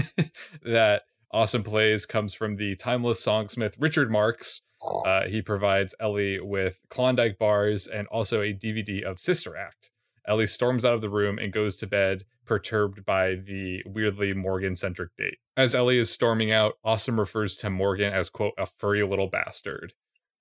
[0.64, 4.62] that Awesome plays comes from the timeless songsmith Richard Marx.
[5.06, 9.91] Uh, he provides Ellie with Klondike bars and also a DVD of Sister Act.
[10.28, 14.76] Ellie storms out of the room and goes to bed, perturbed by the weirdly Morgan
[14.76, 15.40] centric date.
[15.58, 19.94] As Ellie is storming out, Awesome refers to Morgan as, quote, a furry little bastard.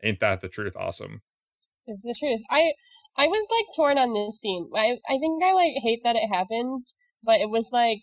[0.03, 1.23] Ain't that the truth, Awesome?
[1.87, 2.41] It's the truth.
[2.51, 2.73] I
[3.17, 4.71] I was like torn on this scene.
[4.75, 6.87] I I think I like hate that it happened,
[7.23, 8.03] but it was like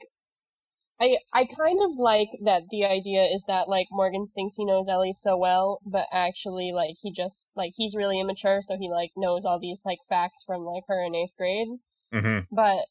[1.00, 4.90] I I kind of like that the idea is that like Morgan thinks he knows
[4.90, 9.12] Ellie so well, but actually like he just like he's really immature, so he like
[9.16, 11.68] knows all these like facts from like her in eighth grade.
[12.14, 12.56] Mm-hmm.
[12.56, 12.86] But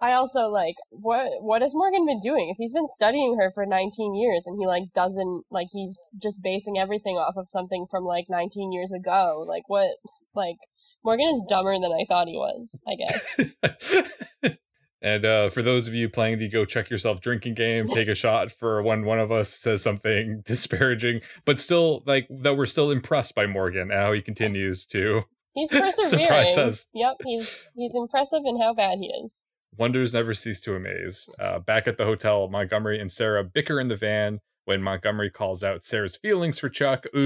[0.00, 2.50] I also like what what has Morgan been doing?
[2.50, 6.42] If he's been studying her for 19 years and he like doesn't like he's just
[6.42, 9.90] basing everything off of something from like 19 years ago, like what
[10.34, 10.56] like
[11.04, 14.56] Morgan is dumber than I thought he was, I guess.
[15.02, 18.14] and uh, for those of you playing the go Chuck yourself drinking game, take a
[18.14, 22.90] shot for when one of us says something disparaging, but still like that we're still
[22.90, 26.24] impressed by Morgan and how he continues to He's persevering.
[26.26, 26.86] surprise us.
[26.94, 29.46] Yep, he's he's impressive in how bad he is.
[29.76, 31.28] Wonders never cease to amaze.
[31.38, 35.64] Uh, back at the hotel, Montgomery and Sarah bicker in the van when Montgomery calls
[35.64, 37.06] out Sarah's feelings for Chuck.
[37.16, 37.18] Ooh,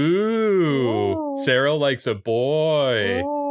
[1.33, 1.35] Ooh.
[1.43, 3.21] Sarah likes a boy.
[3.23, 3.44] Ooh.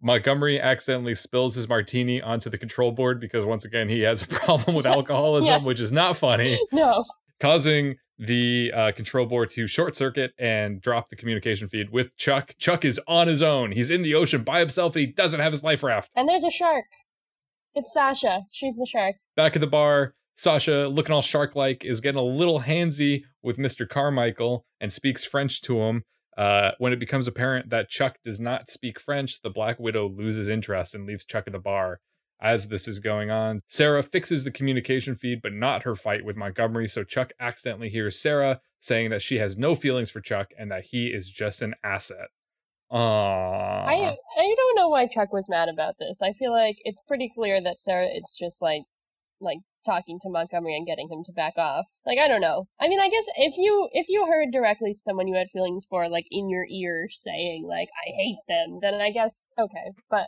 [0.00, 4.26] Montgomery accidentally spills his martini onto the control board because once again he has a
[4.26, 5.62] problem with alcoholism, Yes.
[5.62, 7.04] which is not funny, No.
[7.40, 12.54] causing the uh, control board to short circuit and drop the communication feed with Chuck.
[12.58, 13.72] Chuck is on his own.
[13.72, 16.10] He's in the ocean by himself and he doesn't have his life raft.
[16.16, 16.86] And there's a shark.
[17.74, 18.42] It's Sasha.
[18.50, 19.16] She's the shark.
[19.36, 23.56] Back at the bar, Sasha, looking all shark like, is getting a little handsy with
[23.56, 23.88] Mr.
[23.88, 26.04] Carmichael and speaks French to him.
[26.38, 30.48] Uh, when it becomes apparent that Chuck does not speak French, the Black Widow loses
[30.48, 31.98] interest and leaves Chuck at the bar.
[32.40, 36.36] As this is going on, Sarah fixes the communication feed, but not her fight with
[36.36, 36.86] Montgomery.
[36.86, 40.86] So Chuck accidentally hears Sarah saying that she has no feelings for Chuck and that
[40.92, 42.28] he is just an asset.
[42.92, 43.84] Aww.
[43.84, 46.22] I I don't know why Chuck was mad about this.
[46.22, 48.82] I feel like it's pretty clear that Sarah it's just like
[49.40, 51.86] like talking to Montgomery and getting him to back off.
[52.06, 52.66] Like I don't know.
[52.80, 56.08] I mean, I guess if you if you heard directly someone you had feelings for
[56.08, 59.92] like in your ear saying like I hate them, then I guess okay.
[60.10, 60.26] But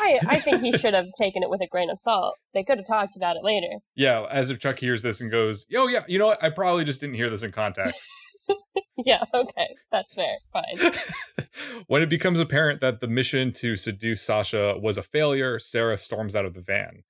[0.00, 2.36] I I think he should have taken it with a grain of salt.
[2.54, 3.78] They could have talked about it later.
[3.94, 6.42] yeah, as if Chuck hears this and goes, "Yo, yeah, you know what?
[6.42, 8.08] I probably just didn't hear this in context."
[9.04, 9.68] Yeah, okay.
[9.92, 10.38] That's fair.
[10.52, 10.92] Fine.
[11.86, 16.34] when it becomes apparent that the mission to seduce Sasha was a failure, Sarah storms
[16.34, 17.04] out of the van.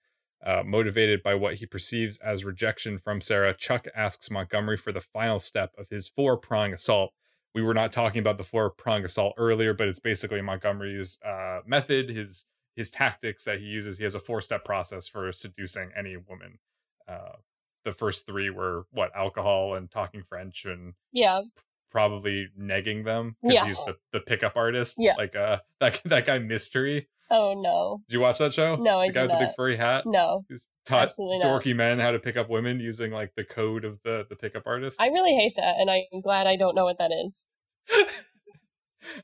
[0.49, 5.01] Uh, motivated by what he perceives as rejection from Sarah, Chuck asks Montgomery for the
[5.03, 7.13] final step of his four prong assault.
[7.55, 11.61] We were not talking about the four prong assault earlier, but it's basically Montgomery's uh,
[11.67, 13.99] method, his his tactics that he uses.
[13.99, 16.61] He has a four step process for seducing any woman.
[17.07, 17.37] Uh,
[17.85, 21.43] the first three were what alcohol and talking French and Yeah.
[21.91, 24.95] probably negging them because he's the, the pickup artist.
[24.99, 25.15] Yeah.
[25.19, 27.09] Like uh that that guy mystery.
[27.31, 28.77] Oh no, Did you watch that show?
[28.77, 30.05] No, I the guy with the big furry hat.
[30.07, 30.45] no.
[30.49, 34.25] He's taught dorky men how to pick up women using like the code of the
[34.29, 35.01] the pickup artist.
[35.01, 37.49] I really hate that, and I'm glad I don't know what that is.
[37.93, 38.07] I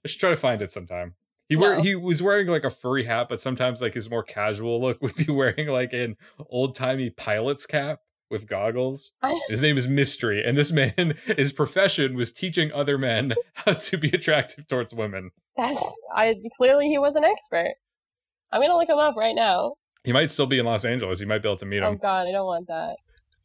[0.07, 1.15] should try to find it sometime.
[1.49, 1.83] He wear No.
[1.83, 5.15] he was wearing like a furry hat, but sometimes like his more casual look would
[5.17, 6.17] be wearing like an
[6.49, 9.13] old timey pilot's cap with goggles.
[9.49, 13.97] His name is Mystery, and this man, his profession was teaching other men how to
[13.99, 15.31] be attractive towards women.
[15.57, 17.75] That's I clearly he was an expert.
[18.55, 19.75] I'm gonna look him up right now.
[20.05, 21.21] He might still be in Los Angeles.
[21.21, 21.95] You might be able to meet oh him.
[21.95, 22.97] Oh god, I don't want that.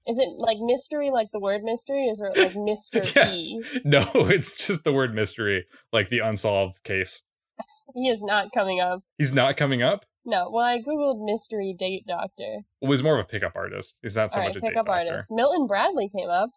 [0.07, 3.35] Is it like mystery, like the word mystery, is it like Mister Yes.
[3.35, 3.61] E?
[3.83, 7.23] No, it's just the word mystery, like the unsolved case.
[7.95, 8.99] He is not coming up.
[9.17, 10.05] He's not coming up.
[10.23, 12.59] No, well, I googled mystery date doctor.
[12.81, 13.95] Well, he's more of a pickup artist.
[14.03, 15.31] He's not so All right, much a pickup artist.
[15.31, 16.51] Milton Bradley came up.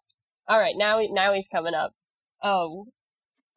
[0.47, 1.93] All right, now now he's coming up.
[2.43, 2.85] Oh,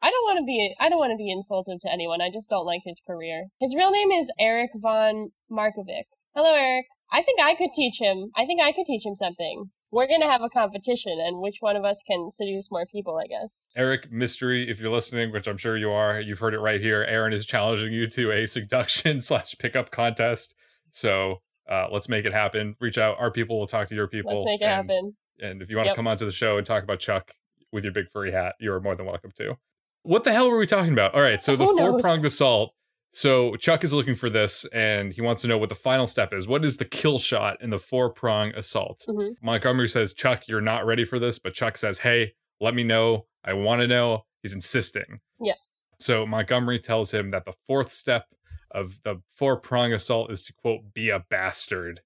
[0.06, 2.22] I don't want to be I don't want to be insulted to anyone.
[2.22, 3.46] I just don't like his career.
[3.60, 6.06] His real name is Erik von Markovik.
[6.32, 6.86] Hello, Eric.
[7.10, 8.30] I think I could teach him.
[8.36, 9.72] I think I could teach him something.
[9.90, 13.18] We're gonna have a competition, and which one of us can seduce more people?
[13.18, 13.66] I guess.
[13.76, 17.02] Eric Mystery, if you're listening, which I'm sure you are, you've heard it right here.
[17.02, 20.54] Aaron is challenging you to a seduction slash pickup contest.
[20.92, 21.38] So
[21.68, 22.76] uh, let's make it happen.
[22.80, 23.16] Reach out.
[23.18, 24.34] Our people will talk to your people.
[24.36, 25.16] Let's make it and, happen.
[25.42, 25.96] And if you want to Yep.
[25.96, 27.32] come onto the show and talk about Chuck
[27.72, 29.56] with your big furry hat, you're more than welcome to.
[30.06, 31.14] What the hell were we talking about?
[31.14, 32.72] All right, so the four pronged assault.
[33.12, 36.32] So Chuck is looking for this, and he wants to know what the final step
[36.32, 36.46] is.
[36.46, 39.04] What is the kill shot in the four prong assault?
[39.08, 39.36] Mhm.
[39.42, 43.26] Montgomery says, "Chuck, you're not ready for this," but Chuck says, "Hey, let me know.
[43.42, 45.20] I want to know." He's insisting.
[45.40, 45.86] Yes.
[45.98, 48.26] So Montgomery tells him that the fourth step
[48.70, 52.02] of the four prong assault is to quote be a bastard.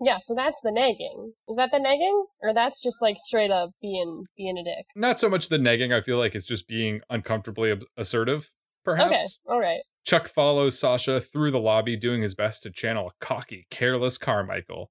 [0.00, 0.18] Yeah.
[0.18, 1.30] So that's the negging.
[1.48, 4.86] Is that the negging, or that's just like straight up being being a dick?
[4.94, 5.94] Not so much the negging.
[5.94, 8.50] I feel like it's just being uncomfortably ab- assertive.
[8.84, 9.10] Perhaps.
[9.10, 9.26] Okay.
[9.54, 9.80] All right.
[10.04, 14.90] Chuck follows Sasha through the lobby, doing his best to channel a cocky, careless Carmichael.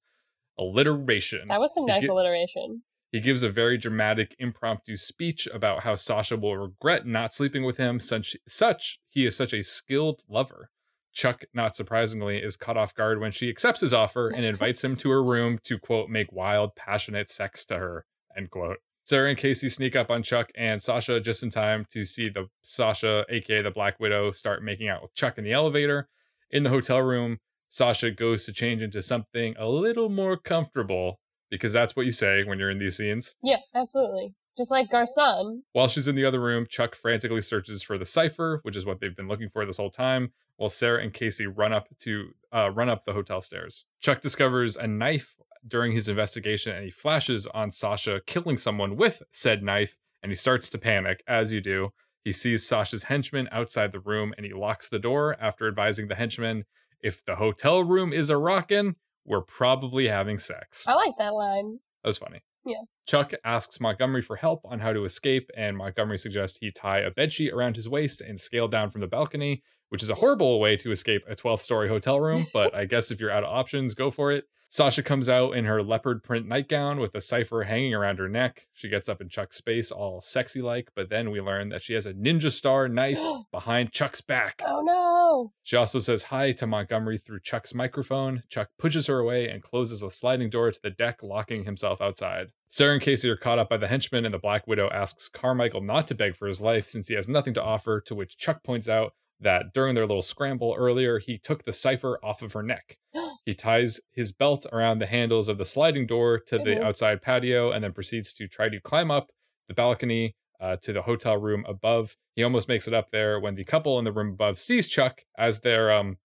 [0.59, 1.47] Alliteration.
[1.49, 2.83] That was some He nice gi- alliteration.
[3.11, 7.77] He gives a very dramatic, impromptu speech about how Sasha will regret not sleeping with
[7.77, 10.69] him, such, such he is such a skilled lover.
[11.15, 14.95] Chuck, not surprisingly, is caught off guard when she accepts his offer and invites him
[14.97, 18.05] to her room to quote make wild, passionate sex to her.
[18.37, 18.77] End quote.
[19.05, 22.49] Sarah and Casey sneak up on Chuck and Sasha just in time to see the
[22.63, 26.09] Sasha, aka the Black Widow, start making out with Chuck in the elevator.
[26.51, 31.71] In the hotel room, Sasha goes to change into something a little more comfortable because
[31.71, 33.35] that's what you say when you're in these scenes.
[33.41, 34.33] Yeah, absolutely.
[34.57, 35.63] Just like Garcon.
[35.73, 38.99] While she's in the other room, Chuck frantically searches for the cipher, which is what
[38.99, 42.71] they've been looking for this whole time, while Sarah and Casey run up to uh,
[42.71, 43.85] run up the hotel stairs.
[43.99, 45.35] Chuck discovers a knife
[45.67, 50.35] during his investigation and he flashes on Sasha killing someone with said knife and he
[50.35, 51.89] starts to panic as you do.
[52.23, 56.15] He sees Sasha's henchman outside the room and he locks the door after advising the
[56.15, 56.65] henchman
[57.01, 60.87] if the hotel room is a rockin', we're probably having sex.
[60.87, 61.79] I like that line.
[62.03, 62.41] That was funny.
[62.65, 62.81] Yeah.
[63.07, 67.11] Chuck asks Montgomery for help on how to escape, and Montgomery suggests he tie a
[67.11, 70.75] bedsheet around his waist and scale down from the balcony, which is a horrible way
[70.77, 73.93] to escape a 12th story hotel room, but I guess if you're out of options,
[73.93, 74.45] go for it.
[74.75, 78.67] Sasha comes out in her leopard print nightgown with a cipher hanging around her neck.
[78.73, 81.93] She gets up in Chuck's space, all sexy like, but then we learn that she
[81.93, 83.21] has a ninja star knife
[83.53, 84.61] behind Chuck's back.
[84.65, 85.53] Oh no!
[85.63, 88.43] She also says hi to Montgomery through Chuck's microphone.
[88.49, 92.47] Chuck pushes her away and closes a sliding door to the deck, locking himself outside.
[92.67, 95.79] Sarah and Casey are caught up by the henchman, and the Black Widow asks Carmichael
[95.79, 98.61] not to beg for his life since he has nothing to offer, to which Chuck
[98.61, 102.63] points out that during their little scramble earlier, he took the cipher off of her
[102.63, 102.97] neck.
[103.45, 107.71] he ties his belt around the handles of the sliding door to the outside patio
[107.71, 109.27] and then proceeds to try to climb up
[109.67, 112.15] the balcony uh, to the hotel room above.
[112.35, 115.21] He almost makes it up there when the couple in the room above sees Chuck
[115.37, 116.17] as they're um,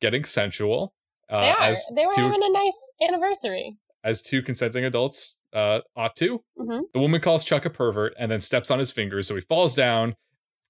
[0.00, 0.92] getting sensual.
[1.30, 1.60] Uh, They are.
[1.62, 3.76] as They were two, having a nice anniversary.
[4.04, 6.42] as two consenting adults uh, ought to.
[6.58, 6.82] Mhm.
[6.92, 9.74] The woman calls Chuck a pervert and then steps on his fingers, so he falls
[9.74, 10.16] down,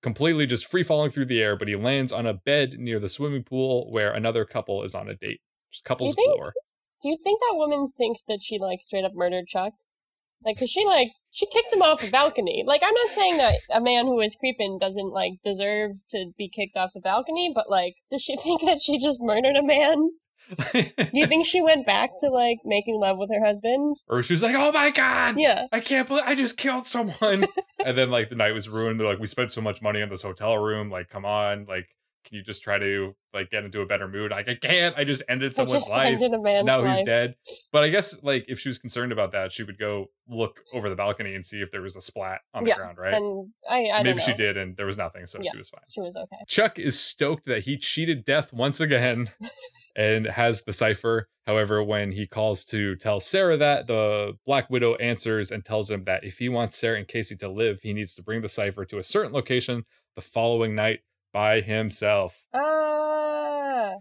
[0.03, 1.57] completely just free falling through the air.
[1.57, 5.09] But he lands on a bed near the swimming pool where another couple is on
[5.09, 5.41] a date.
[5.71, 6.53] Just couples think- galore.
[7.03, 9.73] Do you think that woman thinks that she like straight up murdered Chuck?
[10.45, 12.63] Like, cause she like she kicked him off a balcony.
[12.67, 16.49] Like, I'm not saying that a man who is creeping doesn't like deserve to be
[16.49, 20.11] kicked off the balcony, but like, does she think that she just murdered a man?
[20.73, 23.97] Do you think she went back to like making love with her husband?
[24.09, 25.67] or she was like, "Oh my god, Yeah.
[25.73, 27.45] I can't believe I just killed someone."
[27.85, 29.01] and then like the night was ruined.
[29.01, 30.91] They're like, "We spent so much money on this hotel room.
[30.91, 31.87] Like, come on, like."
[32.25, 34.31] Can you just try to like get into a better mood?
[34.31, 34.97] Like I can't.
[34.97, 36.21] I just ended someone's just life.
[36.23, 37.35] ended Now he's dead.
[37.73, 40.89] But I guess like if she was concerned about that, she would go look over
[40.89, 43.15] the balcony and see if there was a splat on the Yeah, ground, right?
[43.15, 45.51] And I, I Maybe she did, and there was nothing, so Yeah.
[45.53, 45.83] she was fine.
[45.91, 46.37] She was okay.
[46.49, 49.31] Chuck is stoked that he cheated death once again
[49.97, 51.29] and has the cipher.
[51.47, 56.05] However, when he calls to tell Sarah that, the Black Widow answers and tells him
[56.05, 58.85] that if he wants Sarah and Casey to live, he needs to bring the cipher
[58.85, 61.01] to a certain location the following night
[61.33, 62.47] by himself.
[62.55, 63.95] Ah.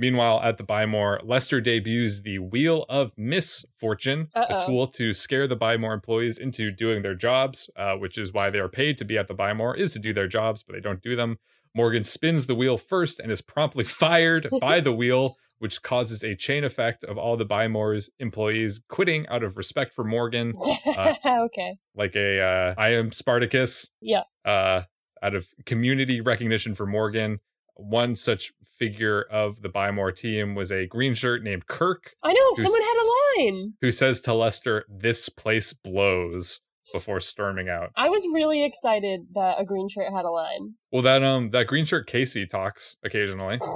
[0.00, 4.66] Meanwhile, at the Buy More, Lester debuts the Wheel of Misfortune, a Uh-oh.
[4.66, 8.48] tool to scare the Buy More employees into doing their jobs, uh, which is why
[8.50, 10.74] they are paid to be at the Buy More, is to do their jobs, but
[10.74, 11.38] they don't do them.
[11.74, 16.36] Morgan spins the wheel first and is promptly fired by the wheel, which causes a
[16.36, 20.54] chain effect of all the Buy More's employees quitting out of respect for Morgan,
[20.86, 21.76] Uh, okay.
[21.96, 23.88] like a uh, I am Spartacus.
[24.00, 24.22] Yeah.
[24.44, 24.82] Uh,
[25.22, 27.40] out of community recognition for Morgan.
[27.74, 32.32] One such figure of the Buy More team was a green shirt named Kirk, I
[32.32, 33.74] know someone had a line.
[33.80, 36.60] who says to Lester, This place blows
[36.92, 37.90] before storming out.
[37.96, 40.74] I was really excited that a green shirt had a line.
[40.90, 43.60] Well that um that green shirt Casey talks occasionally.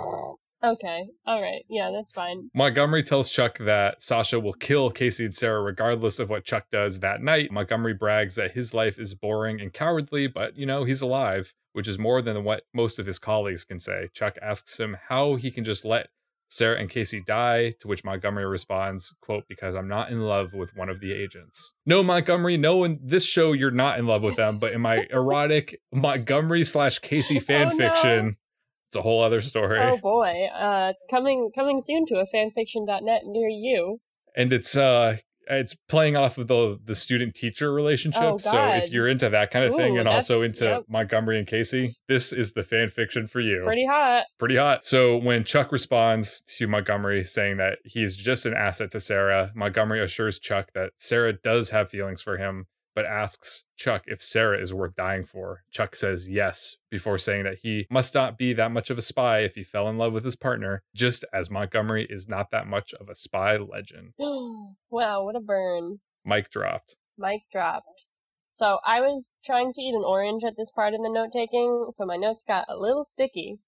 [0.64, 1.06] Okay.
[1.26, 1.64] All right.
[1.68, 2.50] Yeah, that's fine.
[2.54, 7.00] Montgomery tells Chuck that Sasha will kill Casey and Sarah regardless of what Chuck does
[7.00, 7.50] that night.
[7.50, 11.88] Montgomery brags that his life is boring and cowardly, but you know, he's alive, which
[11.88, 14.08] is more than what most of his colleagues can say.
[14.14, 16.08] Chuck asks him how he can just let
[16.48, 20.76] Sarah and Casey die, to which Montgomery responds, quote, because I'm not in love with
[20.76, 21.72] one of the agents.
[21.86, 25.06] No, Montgomery, no, in this show you're not in love with them, but in my
[25.10, 27.76] erotic Montgomery slash Casey fan Oh, no.
[27.78, 28.36] fiction,
[28.92, 29.80] it's a whole other story.
[29.80, 30.48] Oh boy.
[30.54, 34.00] Uh coming coming soon to a fanfiction.net near you.
[34.36, 35.16] and it's uh
[35.48, 39.50] it's playing off of the the student teacher relationship Oh, so if you're into that
[39.50, 40.84] kind of thing and also into yep.
[40.88, 44.24] montgomery and casey this is the fan fiction for you Pretty hot.
[44.38, 49.00] pretty hot so when chuck responds to montgomery saying that he's just an asset to
[49.00, 54.22] sarah montgomery assures chuck that sarah does have feelings for him but asks chuck if
[54.22, 58.52] sarah is worth dying for chuck says yes before saying that he must not be
[58.52, 61.50] that much of a spy if he fell in love with his partner just as
[61.50, 65.98] montgomery is not that much of a spy legend wow, what a burn.
[66.24, 68.06] Mike dropped Mike dropped.
[68.50, 71.86] So I was trying to eat an orange at this part in the note taking,
[71.90, 73.58] so my notes got a little sticky.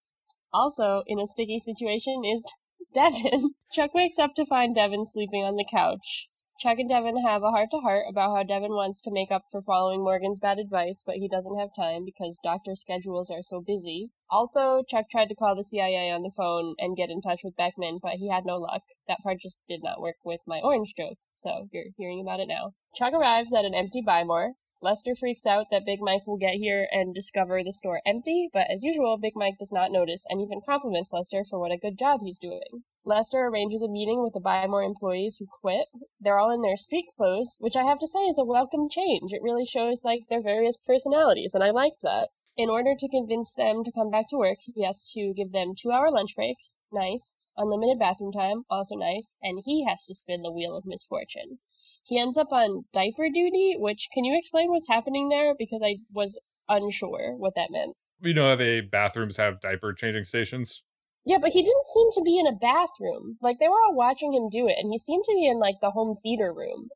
[0.52, 2.44] Also, in a sticky situation is
[2.94, 3.54] Devon.
[3.72, 6.28] Chuck wakes up to find Devon sleeping on the couch.
[6.60, 9.44] Chuck and Devon have a heart to heart about how Devon wants to make up
[9.50, 13.60] for following Morgan's bad advice, but he doesn't have time because doctor schedules are so
[13.60, 14.10] busy.
[14.30, 17.56] Also, Chuck tried to call the CIA on the phone and get in touch with
[17.56, 18.82] Beckman, but he had no luck.
[19.08, 22.48] That part just did not work with my orange joke, so you're hearing about it
[22.48, 22.72] now.
[22.94, 24.52] Chuck arrives at an empty Buy More.
[24.82, 28.66] Lester freaks out that Big Mike will get here and discover the store empty, but
[28.70, 31.98] as usual, Big Mike does not notice and even compliments Lester for what a good
[31.98, 32.84] job he's doing.
[33.04, 35.86] Lester arranges a meeting with the Buy More employees who quit.
[36.20, 39.32] They're all in their street clothes, which I have to say is a welcome change.
[39.32, 42.28] It really shows like their various personalities, and I like that.
[42.56, 45.74] In order to convince them to come back to work, he has to give them
[45.76, 50.42] two hour lunch breaks, nice, unlimited bathroom time, also nice, and he has to spin
[50.42, 51.58] the wheel of misfortune.
[52.04, 55.54] He ends up on diaper duty, which can you explain what's happening there?
[55.58, 56.38] Because I was
[56.68, 57.94] unsure what that meant.
[58.20, 60.82] you know how they bathrooms have diaper changing stations
[61.26, 63.38] Yeah, but he didn't seem to be in a bathroom.
[63.42, 65.76] Like they were all watching him do it, and he seemed to be in like
[65.80, 66.88] the home theater room.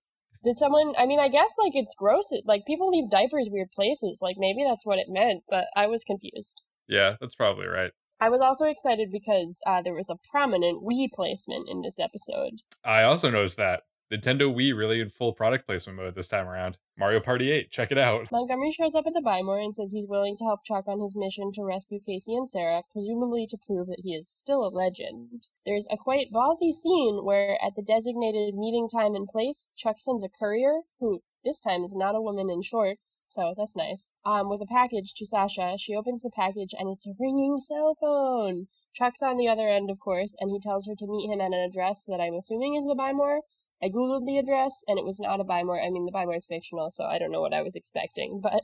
[0.44, 0.94] Did someone?
[0.96, 2.30] I mean, I guess like it's gross.
[2.30, 4.20] It, like people leave diapers weird places.
[4.22, 6.62] Like maybe that's what it meant, but I was confused.
[6.86, 11.08] yeah that's probably right I was also excited because uh, there was a prominent Wii
[11.14, 12.54] placement in this episode.
[12.84, 16.78] i also noticed that nintendo wii really in full product placement mode this time around
[16.96, 19.90] mario party 8 check it out Montgomery shows up at the Buy More and says
[19.90, 23.56] he's willing to help Chuck on his mission to rescue Casey and Sarah, presumably to
[23.56, 25.48] prove that he is still a legend.
[25.64, 30.24] There's a quite ballsy scene where, at the designated meeting time and place, Chuck sends
[30.24, 34.50] a courier, who this time is not a woman in shorts, so that's nice, um,
[34.50, 35.76] with a package to Sasha.
[35.78, 38.66] She opens the package and it's a ringing cell phone.
[38.94, 41.52] Chuck's on the other end, of course, and he tells her to meet him at
[41.52, 43.42] an address that I'm assuming is the Buy More.
[43.82, 45.80] I googled the address and it was not a Buy More.
[45.80, 48.40] I mean, the Buy More is fictional, so I don't know what I was expecting,
[48.42, 48.62] but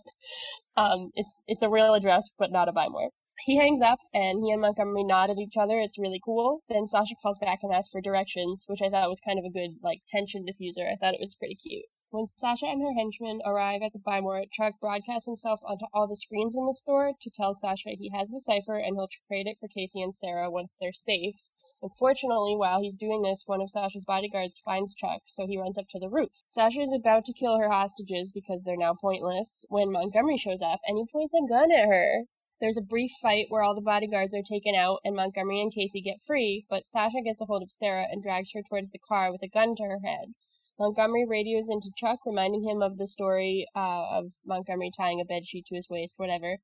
[0.76, 3.10] um, it's it's a real address, but not a Buy More.
[3.46, 5.80] He hangs up and he and Montgomery nod at each other.
[5.80, 6.60] It's really cool.
[6.68, 9.50] Then Sasha calls back and asks for directions, which I thought was kind of a
[9.50, 10.90] good like tension diffuser.
[10.90, 11.86] I thought it was pretty cute.
[12.10, 16.06] When Sasha and her henchmen arrive at the Buy More, Chuck broadcasts himself onto all
[16.06, 19.48] the screens in the store to tell Sasha he has the cipher and he'll trade
[19.48, 21.34] it for Casey and Sarah once they're safe.
[21.84, 25.86] Unfortunately, while he's doing this, one of Sasha's bodyguards finds Chuck, so he runs up
[25.90, 26.30] to the roof.
[26.48, 30.80] Sasha is about to kill her hostages because they're now pointless when Montgomery shows up
[30.86, 32.22] and he points a gun at her.
[32.58, 36.00] There's a brief fight where all the bodyguards are taken out and Montgomery and Casey
[36.00, 39.30] get free, but Sasha gets a hold of Sarah and drags her towards the car
[39.30, 40.32] with a gun to her head.
[40.78, 45.66] Montgomery radios into Chuck, reminding him of the story uh, of Montgomery tying a bedsheet
[45.66, 46.56] to his waist, whatever.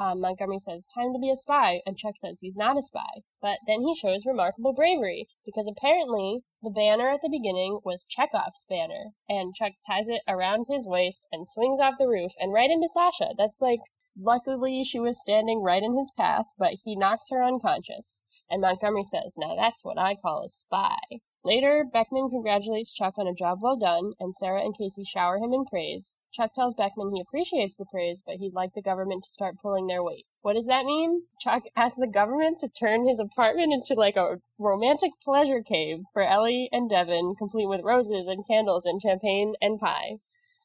[0.00, 3.20] Um, Montgomery says, Time to be a spy, and Chuck says he's not a spy.
[3.42, 8.64] But then he shows remarkable bravery, because apparently the banner at the beginning was Chekhov's
[8.66, 12.70] banner, and Chuck ties it around his waist and swings off the roof and right
[12.70, 13.34] into Sasha.
[13.36, 13.80] That's like,
[14.18, 18.24] luckily she was standing right in his path, but he knocks her unconscious.
[18.48, 21.20] And Montgomery says, Now that's what I call a spy.
[21.42, 25.54] Later, Beckman congratulates Chuck on a job well done, and Sarah and Casey shower him
[25.54, 26.16] in praise.
[26.34, 29.86] Chuck tells Beckman he appreciates the praise, but he'd like the government to start pulling
[29.86, 30.26] their weight.
[30.42, 31.22] What does that mean?
[31.40, 36.22] Chuck asks the government to turn his apartment into like a romantic pleasure cave for
[36.22, 40.18] Ellie and Devon, complete with roses and candles and champagne and pie.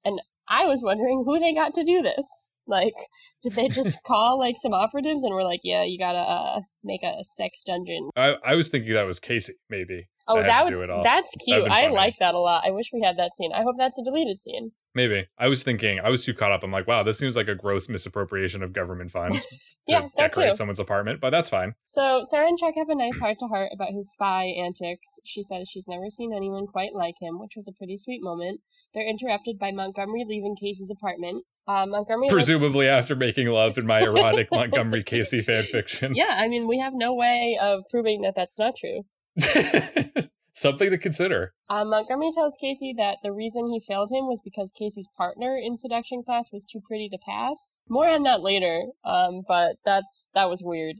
[0.04, 2.54] And I was wondering who they got to do this.
[2.68, 2.94] Like,
[3.42, 7.02] did they just call like some operatives and were like, "Yeah, you gotta uh, make
[7.04, 8.10] a sex dungeon"?
[8.16, 10.08] I, I was thinking that was Casey, maybe.
[10.28, 11.04] Oh, that had that to do was it all.
[11.04, 11.70] that's cute.
[11.70, 12.64] I like that a lot.
[12.66, 13.52] I wish we had that scene.
[13.54, 14.72] I hope that's a deleted scene.
[14.96, 15.28] Maybe.
[15.38, 16.64] I was thinking, I was too caught up.
[16.64, 19.46] I'm like, wow, this seems like a gross misappropriation of government funds
[19.88, 20.56] Yeah, that decorate too.
[20.56, 21.74] someone's apartment, but that's fine.
[21.86, 25.20] So Sarah and Chuck have a nice heart to heart about his spy antics.
[25.26, 28.62] She says she's never seen anyone quite like him, which was a pretty sweet moment.
[28.94, 31.44] They're interrupted by Montgomery leaving Casey's apartment.
[31.68, 36.16] Uh, Montgomery Presumably after making love in my erotic Montgomery Casey fan fiction.
[36.16, 39.02] Yeah, I mean, we have no way of proving that that's not true.
[40.54, 41.54] Something to consider.
[41.70, 45.76] Uh, Montgomery tells Casey that the reason he failed him was because Casey's partner in
[45.76, 47.82] seduction class was too pretty to pass.
[47.90, 50.98] More on that later, um, but that's that was weird.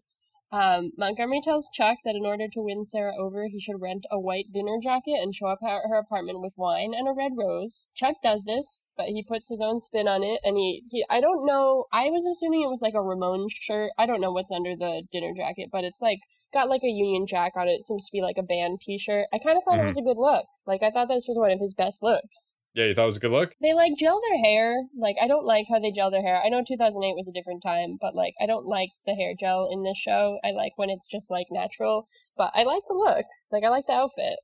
[0.52, 4.20] Um, Montgomery tells Chuck that in order to win Sarah over, he should rent a
[4.20, 7.88] white dinner jacket and show up at her apartment with wine and a red rose.
[7.96, 11.20] Chuck does this, but he puts his own spin on it, and he, he I
[11.20, 13.92] don't know, I was assuming it was like a Ramon shirt.
[13.98, 16.20] I don't know what's under the dinner jacket, but it's like
[16.56, 17.74] got like a Union Jack on it.
[17.74, 19.28] It seems to be like a band T-shirt.
[19.32, 19.84] I kind of thought Mhm.
[19.84, 20.46] it was a good look.
[20.66, 22.56] Like I thought this was one of his best looks.
[22.74, 23.56] Yeah, you thought it was a good look?
[23.62, 24.84] They like gel their hair.
[24.98, 26.42] Like I don't like how they gel their hair.
[26.44, 29.70] I know 2008 was a different time, but like I don't like the hair gel
[29.72, 30.40] in this show.
[30.44, 32.08] I like when it's just like natural.
[32.36, 33.26] But I like the look.
[33.52, 34.40] Like I like the outfit.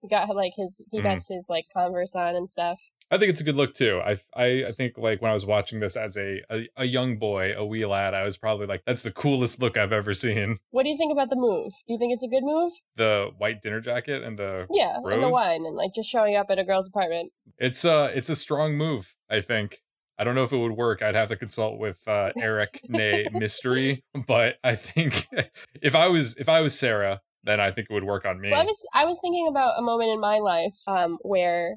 [0.00, 2.78] He got like his he got his like Converse on and stuff.
[3.10, 4.00] I think it's a good look too.
[4.04, 7.18] I, I, I think like when I was watching this as a, a, a young
[7.18, 10.58] boy, a wee lad, I was probably like, that's the coolest look I've ever seen.
[10.70, 11.72] What do you think about the move?
[11.86, 12.72] Do you think it's a good move?
[12.96, 16.46] The white dinner jacket and the Yeah, and the wine and like just showing up
[16.50, 17.32] at a girl's apartment.
[17.58, 19.80] It's uh it's a strong move, I think.
[20.18, 21.02] I don't know if it would work.
[21.02, 25.26] I'd have to consult with uh, Erik Nay Mystery, but I think
[25.82, 28.50] if I was if I was Sarah, then I think it would work on me.
[28.50, 31.76] Well, I was I was thinking about a moment in my life um, where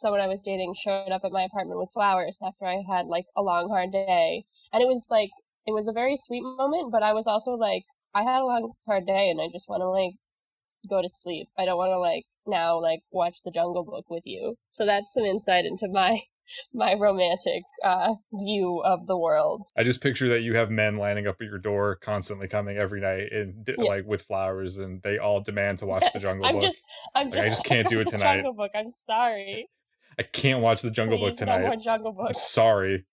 [0.00, 3.26] someone I was dating showed up at my apartment with flowers after I had like
[3.36, 5.30] a long hard day, and it was like
[5.66, 6.90] it was a very sweet moment.
[6.92, 7.82] But I was also like,
[8.14, 10.12] I had a long hard day, and I just want to like
[10.88, 11.48] go to sleep.
[11.58, 14.56] I don't want to like now like watch the Jungle Book with you.
[14.70, 16.20] So that's some insight into my
[16.72, 19.62] my romantic uh, view of the world.
[19.76, 23.00] I just picture that you have men lining up at your door, constantly coming every
[23.00, 23.84] night, and Yeah.
[23.84, 26.62] like with flowers, and they all demand to watch the Yes, Jungle I'm Book.
[26.62, 26.82] just
[27.14, 28.34] I'm Like, just I just can't do it tonight.
[28.36, 28.70] Jungle Book.
[28.74, 29.68] I'm sorry.
[30.18, 31.82] I can't watch the Jungle Book Please, no more tonight.
[31.82, 32.26] Jungle Book.
[32.28, 33.04] I'm sorry.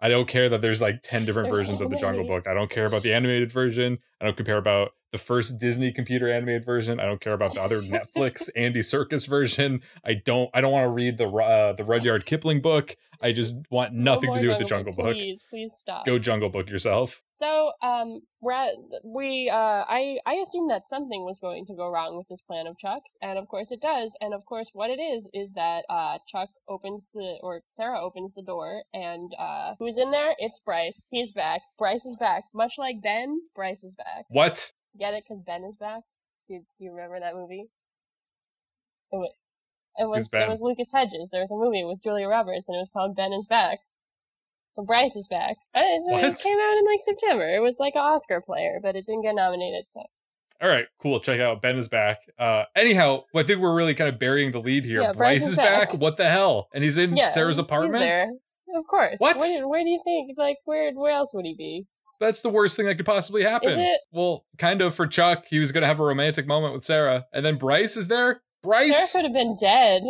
[0.00, 2.26] I don't care that there's like 10 different There's versions so of the Jungle.
[2.26, 2.46] Book.
[2.46, 3.98] I don't care about the animated version.
[4.20, 7.00] I don't care about the first Disney computer animated version.
[7.00, 9.82] I don't care about the other Netflix Andy Serkis version.
[10.04, 12.96] I don't I don't want to read the uh, the Rudyard Kipling book.
[13.20, 15.14] I just want No nothing to do with the Jungle Book.
[15.14, 16.04] Please, please stop.
[16.04, 17.22] Go Jungle Book yourself.
[17.30, 21.88] So, um, we're at, we, uh, I, I assumed that something was going to go
[21.88, 24.16] wrong with this plan of Chuck's, and of course it does.
[24.20, 28.34] And of course, what it is is that uh, Chuck opens the, or Sarah opens
[28.34, 30.34] the door, and uh, who's in there?
[30.38, 31.08] It's Bryce.
[31.10, 31.62] He's back.
[31.78, 32.44] Bryce is back.
[32.54, 34.05] Much like Ben, Bryce is back.
[34.28, 34.72] What?
[34.98, 35.24] Get it?
[35.26, 36.02] Because Ben is back.
[36.48, 37.66] Do, do you remember that movie?
[39.12, 39.32] It was,
[39.98, 41.30] it was, it was Lucas Hedges.
[41.32, 43.78] There was a movie with Julia Roberts, and it was called Ben is Back.
[44.74, 45.56] So Bryce is back.
[45.74, 46.24] Uh, What?
[46.24, 47.48] It came out in like September.
[47.48, 49.84] It was like an Oscar player, but it didn't get nominated.
[49.88, 50.02] So
[50.60, 51.18] All right, cool.
[51.18, 51.62] Check out.
[51.62, 52.18] Ben is back.
[52.38, 55.00] Uh, anyhow, I think we're really kind of burying the lead here.
[55.00, 55.92] Yeah, Bryce, Bryce is back.
[55.92, 56.00] back.
[56.00, 56.68] What the hell?
[56.74, 58.04] And he's in yeah, Sarah's apartment.
[58.74, 59.16] Of course.
[59.16, 59.38] What?
[59.38, 60.36] Where, where do you think?
[60.36, 61.86] Like, where where else would he be?
[62.20, 63.96] That's the worst thing that could possibly happen.
[64.10, 65.44] Well, kind of for Chuck.
[65.48, 68.16] He was going to have a romantic moment with Sarah, and then Bryce is there.
[68.16, 70.02] Sarah Bryce, could have been dead.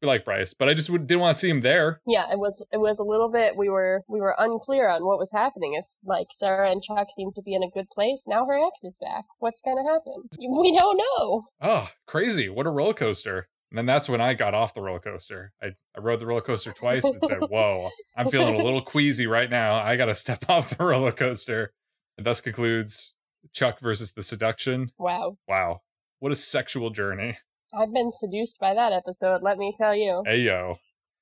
[0.00, 2.00] we like Bryce, but I just didn't want to see him there.
[2.06, 5.18] Yeah, it was it was a little bit we were we were unclear on what
[5.18, 5.74] was happening.
[5.74, 8.82] If like Sarah and Chuck seemed to be in a good place, now her ex
[8.84, 9.24] is back.
[9.40, 10.28] What's gonna happen?
[10.38, 11.44] We don't know.
[11.60, 12.48] Oh, crazy!
[12.48, 13.48] What a roller coaster.
[13.70, 15.52] And then that's when I got off the roller coaster.
[15.62, 19.26] I, I rode the roller coaster twice and said, Whoa, I'm feeling a little queasy
[19.26, 19.74] right now.
[19.74, 21.72] I got to step off the roller coaster.
[22.16, 23.14] And thus concludes
[23.52, 24.90] Chuck versus the seduction.
[24.98, 25.36] Wow.
[25.46, 25.82] Wow.
[26.18, 27.38] What a sexual journey.
[27.78, 30.22] I've been seduced by that episode, let me tell you.
[30.26, 30.78] Hey, yo.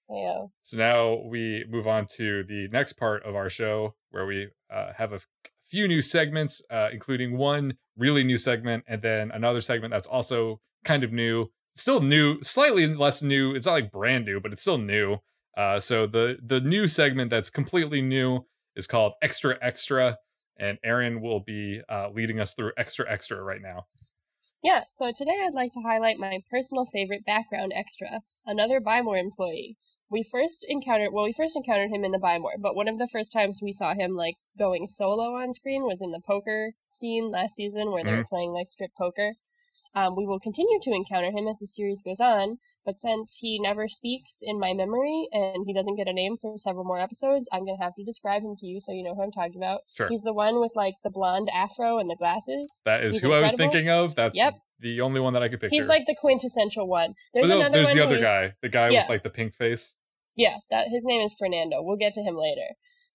[0.08, 0.46] Yeah.
[0.62, 4.92] So now we move on to the next part of our show where we uh,
[4.96, 5.20] have a
[5.66, 10.60] few new segments, uh, including one really new segment and then another segment that's also
[10.84, 11.50] kind of new.
[11.76, 13.54] Still new, slightly less new.
[13.54, 15.18] It's not like brand new, but it's still new.
[15.56, 20.18] Uh, so the the new segment that's completely new is called Extra Extra,
[20.58, 23.84] and Erin will be uh, leading us through Extra Extra right now.
[24.62, 29.16] Yeah, so today I'd like to highlight my personal favorite background extra, another Buy More
[29.16, 29.76] employee.
[30.10, 32.98] We first encountered well, we first encountered him in the Buy More, but one of
[32.98, 36.72] the first times we saw him like going solo on screen was in the poker
[36.90, 39.34] scene last season where they were playing like strip poker.
[39.96, 43.58] Um, we will continue to encounter him as the series goes on, but since he
[43.58, 47.48] never speaks in my memory and he doesn't get a name for several more episodes,
[47.50, 49.80] I'm gonna have to describe him to you so you know who I'm talking about.
[49.96, 50.08] Sure.
[50.08, 52.82] He's the one with like the blonde afro and the glasses.
[52.84, 54.14] That is He's who I was thinking of.
[54.14, 54.54] That's Yep.
[54.80, 55.74] the only one that I could picture.
[55.74, 57.14] He's like the quintessential one.
[57.32, 59.04] There's no, another there's one the other guy, the guy Yeah.
[59.04, 59.94] with like the pink face.
[60.36, 61.78] Yeah, that his name is Fernando.
[61.80, 62.74] We'll get to him later.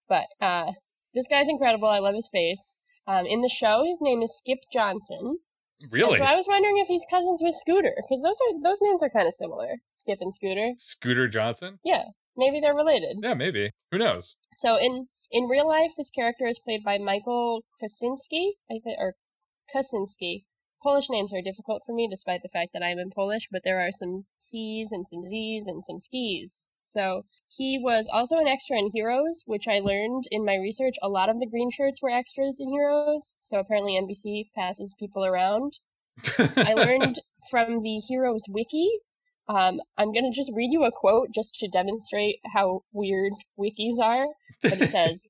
[0.09, 0.71] But uh
[1.13, 1.89] this guy's incredible.
[1.89, 2.81] I love his face.
[3.05, 5.39] Um, in the show, his name is Skip Johnson.
[5.81, 6.17] And Really?
[6.19, 9.09] so I was wondering if he's cousins with Scooter, because those are those names are
[9.09, 9.77] kind of similar.
[9.93, 10.71] Skip and Scooter.
[10.77, 11.79] Scooter Johnson?
[11.83, 12.03] Yeah,
[12.37, 13.17] maybe they're related.
[13.21, 13.71] Yeah, maybe.
[13.91, 14.35] Who knows?
[14.55, 19.15] So in in real life, this character is played by Michael Krasinski, I think, or
[19.73, 20.43] Kaczynski.
[20.81, 23.47] Polish names are difficult for me, despite the fact that I'm in Polish.
[23.51, 26.71] But there are some C's and some Z's and some skis.
[26.81, 30.95] So he was also an extra in Heroes, which I learned in my research.
[31.01, 33.37] A lot of the green shirts were extras in Heroes.
[33.39, 35.79] So apparently NBC passes people around.
[36.57, 37.19] I learned
[37.49, 38.89] from the Heroes Wiki.
[39.47, 43.99] Um, I'm going to just read you a quote just to demonstrate how weird wikis
[44.01, 44.27] are.
[44.61, 45.27] But it says,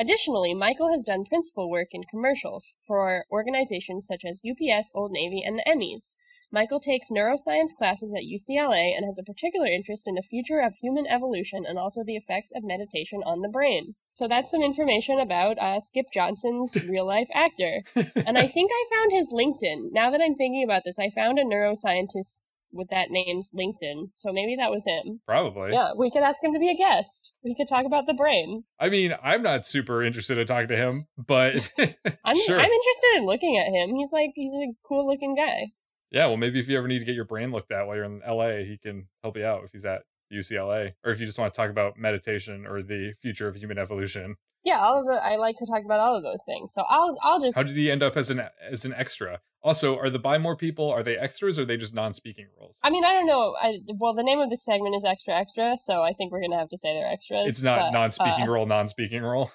[0.00, 5.42] Additionally, Michael has done principal work in commercial for organizations such as UPS, Old Navy,
[5.44, 6.16] and the Emmys.
[6.50, 10.76] Michael takes neuroscience classes at UCLA and has a particular interest in the future of
[10.76, 13.94] human evolution and also the effects of meditation on the brain.
[14.10, 17.82] So that's some information about uh, Skip Johnson's real life actor.
[18.26, 19.92] And I think I found his LinkedIn.
[19.92, 22.38] Now that I'm thinking about this, I found a neuroscientist
[22.72, 24.10] with that name's LinkedIn.
[24.14, 25.20] So maybe that was him.
[25.26, 25.72] Probably.
[25.72, 27.32] Yeah, we could ask him to be a guest.
[27.44, 28.64] We could talk about the brain.
[28.78, 32.58] I mean, I'm not super interested in talking to him, but I'm sure.
[32.58, 33.94] I'm interested in looking at him.
[33.94, 35.72] He's like he's a cool looking guy.
[36.10, 38.04] yeah, well, maybe if you ever need to get your brain looked at while you're
[38.04, 40.02] in LA, he can help you out if he's at
[40.32, 43.78] UCLA, or if you just want to talk about meditation or the future of human
[43.78, 44.36] evolution.
[44.62, 46.72] Yeah, all of the I like to talk about all of those things.
[46.74, 49.40] So I'll I'll just How did he end up as an as an extra?
[49.62, 52.78] Also, are the buy more people are they extras or are they just non-speaking roles?
[52.82, 53.56] I mean I don't know.
[53.60, 56.58] I well the name of this segment is extra extra, so I think we're gonna
[56.58, 57.46] have to say they're extras.
[57.46, 59.50] It's not but, non-speaking uh, role, non-speaking role.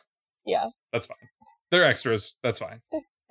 [0.46, 1.18] Yeah, That's fine.
[1.72, 2.36] They're extras.
[2.44, 2.82] That's fine.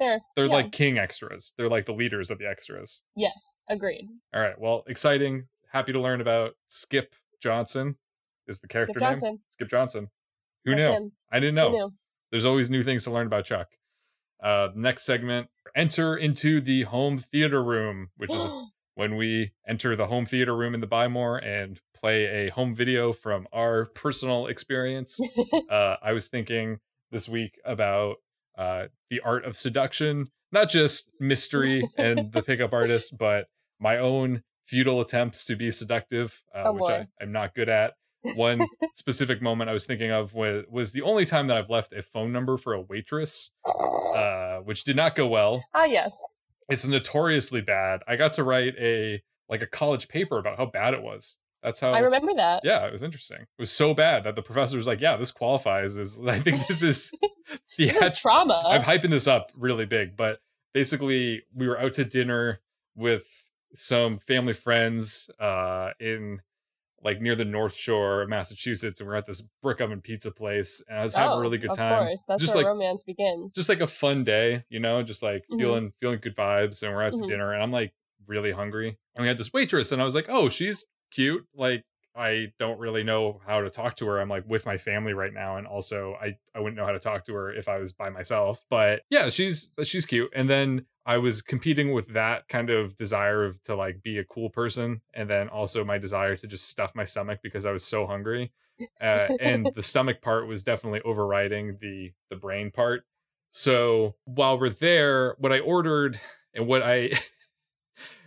[0.00, 0.52] they're They're yeah.
[0.52, 1.52] like king extras.
[1.56, 3.00] They're like the leaders of the extras.
[3.14, 4.08] yes, agreed.
[4.34, 4.58] All right.
[4.58, 5.44] Well, exciting.
[5.72, 7.96] Happy to learn about Skip Johnson.
[8.46, 9.38] Is the character Skip name Johnson.
[9.50, 10.08] Skip Johnson?
[10.64, 10.92] Who That's knew?
[10.92, 11.12] him.
[11.30, 11.70] I didn't know.
[11.70, 11.90] knew?
[12.30, 13.68] There's always new things to learn about Chuck.
[14.42, 18.42] Uh, next segment: enter into the home theater room, which is
[18.94, 22.74] when we enter the home theater room in the Buy More and play a home
[22.74, 25.18] video from our personal experience.
[25.70, 26.80] uh, I was thinking
[27.10, 28.16] this week about
[28.58, 33.46] uh, the art of seduction, not just mystery and the pickup artist, but
[33.80, 37.06] my own futile attempts to be seductive, uh, Oh, which I.
[37.20, 37.94] I'm not good at.
[38.36, 41.92] One specific moment I was thinking of was, was the only time that I've left
[41.92, 43.50] a phone number for a waitress,
[44.16, 46.38] uh, which did not go well ah yes.
[46.68, 48.00] it's notoriously bad.
[48.08, 51.36] I got to write a like a college paper about how bad it was.
[51.62, 52.60] That's how I remember that.
[52.62, 53.38] Yeah, it was interesting.
[53.40, 56.66] It was so bad that the professor was like, "Yeah, this qualifies as I think
[56.66, 57.12] this is
[57.78, 58.62] This is trauma.
[58.66, 60.40] I'm hyping this up really big, but
[60.72, 62.60] basically we were out to dinner
[62.94, 63.24] with
[63.74, 66.40] some family friends uh in
[67.04, 70.82] like near the North Shore of Massachusetts and we're at this brick oven pizza place
[70.88, 71.92] and I was having Oh, a really good time.
[71.92, 72.24] of course.
[72.26, 73.54] That's Just where like romance begins.
[73.54, 75.58] just like a fun day, you know, just like Mhm.
[75.58, 77.28] feeling feeling good vibes, and we're out to Mhm.
[77.28, 77.92] dinner, and I'm like
[78.26, 81.84] really hungry, and we had this waitress, and I was like, oh, she's cute, like.
[82.16, 84.20] I don't really know how to talk to her.
[84.20, 87.00] I'm like with my family right now, and also I I wouldn't know how to
[87.00, 88.62] talk to her if I was by myself.
[88.70, 90.30] But yeah, she's she's cute.
[90.32, 94.24] And then I was competing with that kind of desire of to like be a
[94.24, 97.84] cool person, and then also my desire to just stuff my stomach because I was
[97.84, 98.52] so hungry.
[99.00, 103.04] Uh, and the stomach part was definitely overriding the the brain part.
[103.50, 106.18] So while we're there, what I ordered
[106.54, 107.10] and what I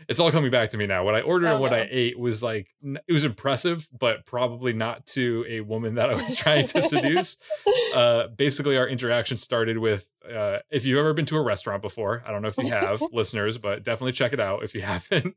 [0.08, 1.04] it's all coming back to me now.
[1.04, 1.78] What I ordered Oh, and what no.
[1.80, 6.22] I ate was like it was impressive, but probably not to a woman that I
[6.22, 7.38] was trying to seduce.
[7.96, 12.22] Uh, basically, our interaction started with uh, if you've ever been to a restaurant before.
[12.28, 15.36] I don't know if you have, listeners, but definitely check it out if you haven't.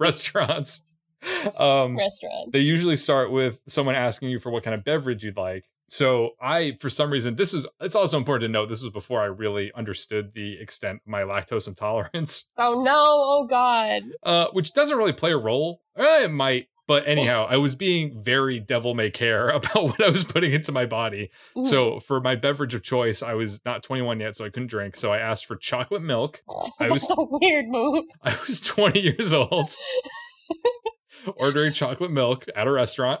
[0.00, 0.82] Restaurants.
[1.58, 2.52] Um, Restaurant.
[2.52, 5.66] they usually start with someone asking you for what kind of beverage you'd like.
[5.88, 7.66] So I, for some reason, this was.
[7.80, 11.22] It's also important to note this was before I really understood the extent of my
[11.22, 13.04] lactose intolerance, Oh no!
[13.06, 14.02] Oh god!
[14.22, 15.82] uh, which doesn't really play a role.
[15.96, 20.08] Eh, it might, but anyhow, I was being very devil may care about what I
[20.08, 21.30] was putting into my body.
[21.54, 21.66] Mm.
[21.66, 24.96] So for my beverage of choice, I was not 21 yet, so I couldn't drink.
[24.96, 26.42] So I asked for chocolate milk.
[26.80, 28.06] I was a weird move.
[28.22, 29.70] I was 20 years old,
[31.36, 33.20] ordering chocolate milk at a restaurant.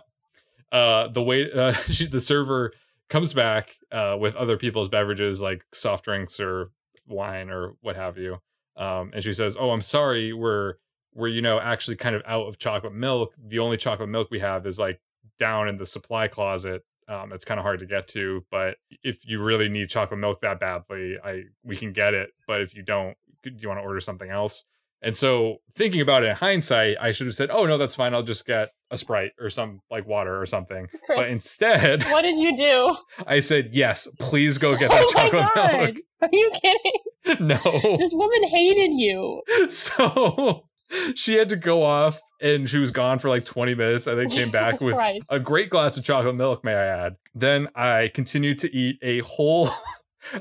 [0.72, 2.72] Uh, the wait, uh, she, the server
[3.08, 6.70] comes back uh, with other people's beverages like soft drinks or
[7.06, 8.38] wine or what have you.
[8.76, 10.74] Um, and she says, "Oh, I'm sorry, we're
[11.12, 13.34] we're you know actually kind of out of chocolate milk.
[13.38, 15.00] The only chocolate milk we have is like
[15.38, 16.82] down in the supply closet.
[17.06, 20.40] Um, it's kind of hard to get to, but if you really need chocolate milk
[20.40, 22.30] that badly, I we can get it.
[22.46, 24.64] But if you don't, do you want to order something else?"
[25.04, 28.14] And so, thinking about it in hindsight, I should have said, "Oh no, that's fine.
[28.14, 32.22] I'll just get a Sprite or some like water or something." Chris, But instead, what
[32.22, 32.96] did you do?
[33.26, 35.96] I said, "Yes, please go get oh that oh my chocolate god!
[36.22, 37.46] Are you kidding?
[37.46, 37.58] No.
[37.98, 39.42] This woman hated you.
[39.68, 40.66] So
[41.14, 44.06] she had to go off, and she was gone for like twenty minutes.
[44.06, 45.26] and then came back with Christ.
[45.30, 46.64] a great glass of chocolate milk.
[46.64, 47.16] May I add?
[47.34, 49.68] Then I continued to eat a whole,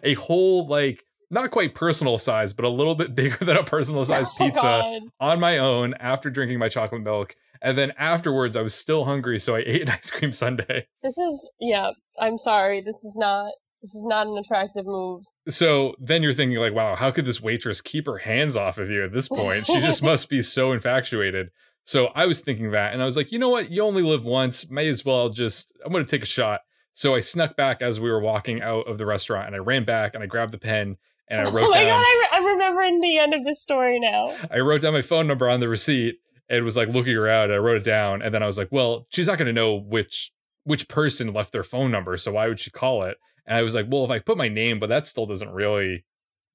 [0.03, 1.03] a whole like.
[1.33, 4.35] Not quite personal size, but a little bit bigger than a personal oh size Oh,
[4.37, 5.01] pizza God.
[5.19, 7.35] on my own after drinking my chocolate milk.
[7.61, 10.85] And then afterwards, I was still hungry, so I ate an ice cream sundae.
[11.01, 11.91] This is yeah.
[12.19, 12.81] I'm sorry.
[12.81, 13.51] This is not.
[13.81, 15.23] This is not an attractive move.
[15.49, 18.89] So then you're thinking, like, wow, how could this waitress keep her hands off of
[18.89, 19.65] you at this point?
[19.65, 21.49] She just must be so infatuated.
[21.83, 23.71] So I was thinking that, and I was like, you know what?
[23.71, 24.69] You only live once.
[24.69, 26.61] May as well just, I'm going to take a shot.
[26.93, 29.83] So I snuck back as we were walking out of the restaurant, and I ran
[29.83, 30.95] back and I grabbed the pen
[31.29, 31.87] and I oh wrote oh my down.
[31.87, 32.05] god!
[32.05, 34.35] I re- I'm remembering the end of the story now.
[34.51, 36.15] I wrote down my phone number on the receipt
[36.49, 37.45] and was like looking around.
[37.45, 39.53] And I wrote it down, and then I was like, "Well, she's not going to
[39.53, 40.31] know which
[40.63, 43.75] which person left their phone number, so why would she call it?" And I was
[43.75, 46.05] like, "Well, if I put my name, but that still doesn't really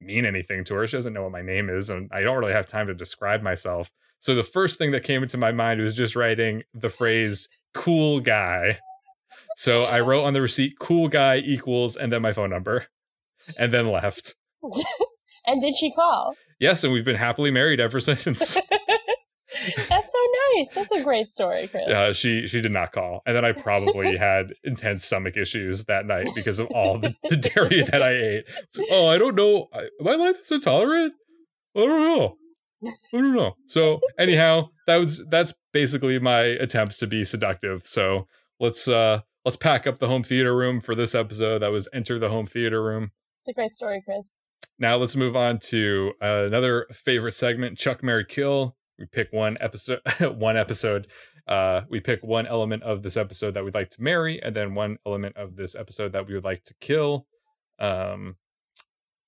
[0.01, 0.87] mean anything to her.
[0.87, 3.43] She doesn't know what my name is, and I don't really have time to describe
[3.43, 3.91] myself."
[4.21, 8.21] So the first thing that came into my mind was just writing the phrase "cool
[8.21, 8.79] guy."
[9.57, 12.87] So I wrote on the receipt "cool guy equals" and then my phone number,
[13.59, 14.35] and then left.
[15.47, 16.35] and did she call?
[16.61, 18.59] Yes, and we've been happily married ever since.
[19.89, 20.19] That's so
[20.57, 20.69] nice.
[20.75, 21.89] That's a great story, Chris.
[21.89, 26.07] Uh, she she did not call, and then I probably had intense stomach issues that
[26.07, 28.45] night because of all the, the dairy that I ate.
[28.77, 29.69] Like, oh, I don't know.
[29.73, 31.15] I- Am I lactose intolerant?
[31.77, 31.89] I don't
[32.19, 32.37] know.
[32.85, 33.55] I don't know.
[33.67, 37.83] So anyhow, that was that's basically my attempts to be seductive.
[37.85, 38.29] So
[38.61, 41.61] let's uh let's pack up the home theater room for this episode.
[41.61, 43.13] That was enter the home theater room.
[43.41, 44.45] It's a great story, Chris.
[44.79, 48.77] Now let's move on to uh, another favorite segment, Chuck Mary Kill.
[48.99, 51.09] We pick one episode one episode.
[51.49, 54.75] Uh, we pick one element of this episode that we'd like to marry, and then
[54.75, 57.27] one element of this episode that we would like to kill.
[57.81, 58.37] Um,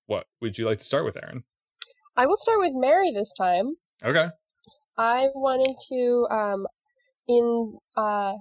[0.07, 1.45] what would you like to start with, Erin?
[2.17, 3.77] I will start with Mary this time.
[4.05, 4.29] Okay.
[4.99, 6.67] I wanted to, um,
[7.27, 8.35] in uh,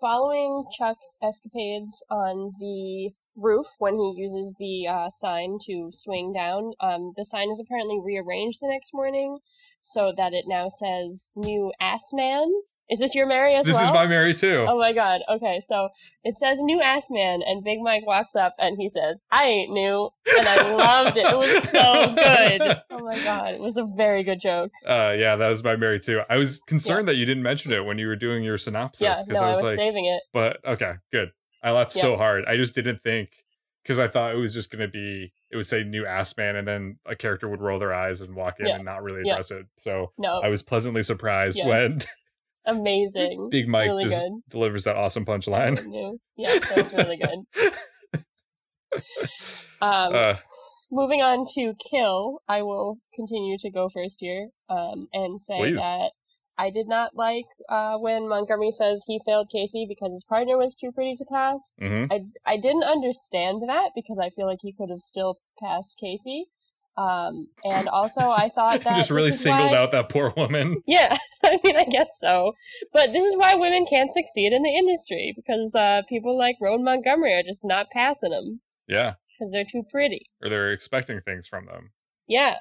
[0.00, 6.72] following Chuck's escapades on the roof when he uses the uh, sign to swing down,
[6.80, 9.38] um, the sign is apparently rearranged the next morning
[9.82, 12.48] so that it now says "New Ass Man."
[12.90, 13.84] Is this your Mary as This well?
[13.86, 14.66] is my Mary too.
[14.68, 15.22] Oh my god.
[15.30, 15.88] Okay, so
[16.22, 19.72] it says new ass man, and Big Mike walks up and he says, I ain't
[19.72, 20.10] new.
[20.36, 21.24] And I loved it.
[21.26, 22.82] It was so good.
[22.90, 23.54] Oh my god.
[23.54, 24.70] It was a very good joke.
[24.86, 26.20] Uh, yeah, that was my Mary too.
[26.28, 29.14] I was concerned that you didn't mention it when you were doing your synopsis Yeah,
[29.28, 30.20] no, I I was was like, saving it.
[30.34, 31.30] but okay, good.
[31.64, 32.02] I laughed Yeah.
[32.02, 32.44] so hard.
[32.46, 33.30] I just didn't think
[33.82, 36.56] because I thought it was just going to be it would say new ass man
[36.56, 38.76] and then a character would roll their eyes and walk in Yeah.
[38.76, 39.32] and not really Yeah.
[39.32, 39.66] address it.
[39.78, 41.66] So No, I was pleasantly surprised Yes.
[41.66, 42.02] when
[42.66, 43.48] amazing.
[43.50, 44.32] Big Mike really just good.
[44.50, 46.16] delivers that awesome punchline.
[46.36, 47.72] Yeah, that was really good.
[49.82, 50.36] Um, Uh,
[50.90, 55.78] moving on to kill, I will continue to go first here um, and say Please.
[55.78, 56.12] that
[56.56, 60.74] I did not like uh, when Montgomery says he failed Casey because his partner was
[60.74, 61.74] too pretty to pass.
[61.80, 62.06] mhm.
[62.12, 66.46] I, I didn't understand that because I feel like he could have still passed Casey.
[66.96, 70.76] Um, and also, I thought that just really singled why- out that poor woman.
[70.86, 72.52] Yeah, I mean, I guess so.
[72.92, 76.84] But this is why women can't succeed in the industry because uh, people like Roan
[76.84, 80.30] Montgomery are just not passing them Yeah, because they're too pretty.
[80.40, 81.90] or they're expecting things from them.
[82.28, 82.58] Yeah.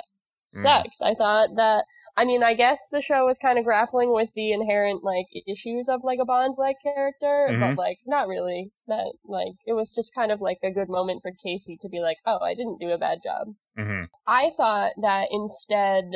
[0.55, 0.83] Mm.
[1.01, 1.85] I thought that
[2.15, 5.89] I mean, I guess the show was kind of grappling with the inherent like issues
[5.89, 7.59] of like a Bond like character, Mhm.
[7.59, 8.71] but like not really.
[8.87, 11.99] That like it was just kind of like a good moment for Casey to be
[12.01, 13.47] like, "Oh, I didn't do a bad job."
[13.77, 16.11] hmm I thought that instead,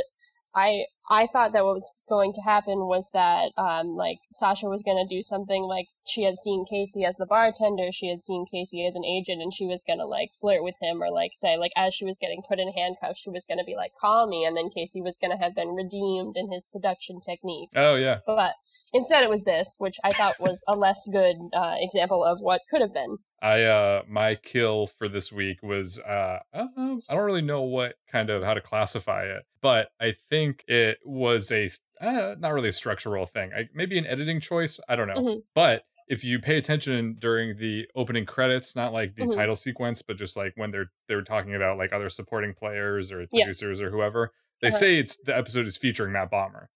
[0.57, 4.81] I I thought that what was going to happen was that um like Sasha was
[4.81, 8.85] gonna do something like she had seen Casey as the bartender, she had seen Casey
[8.85, 11.71] as an agent, and she was gonna like flirt with him or like say like
[11.77, 14.57] as she was getting put in handcuffs, she was gonna be like call me, and
[14.57, 17.69] then Casey was gonna have been redeemed in his seduction technique.
[17.75, 18.19] Oh yeah.
[18.25, 18.55] But
[18.93, 22.61] instead, it was this, which I thought was a less good uh, example of what
[22.69, 23.17] could have been.
[23.39, 27.43] I uh my kill for this week was uh I don't know- I don't really
[27.43, 31.69] know what kind of how to classify it, but I think it was a
[32.01, 33.51] uh, not really a structural thing.
[33.55, 34.79] I, maybe an editing choice.
[34.89, 35.15] I don't know.
[35.21, 35.41] Mhm.
[35.53, 39.35] But if you pay attention during the opening credits, not like the Mhm.
[39.35, 43.27] title sequence, but just like when they're they're talking about like other supporting players or
[43.31, 43.43] Yeah.
[43.43, 44.31] producers or whoever,
[44.61, 44.77] they Uh-huh.
[44.77, 46.67] say it's the episode is featuring Matt Bomer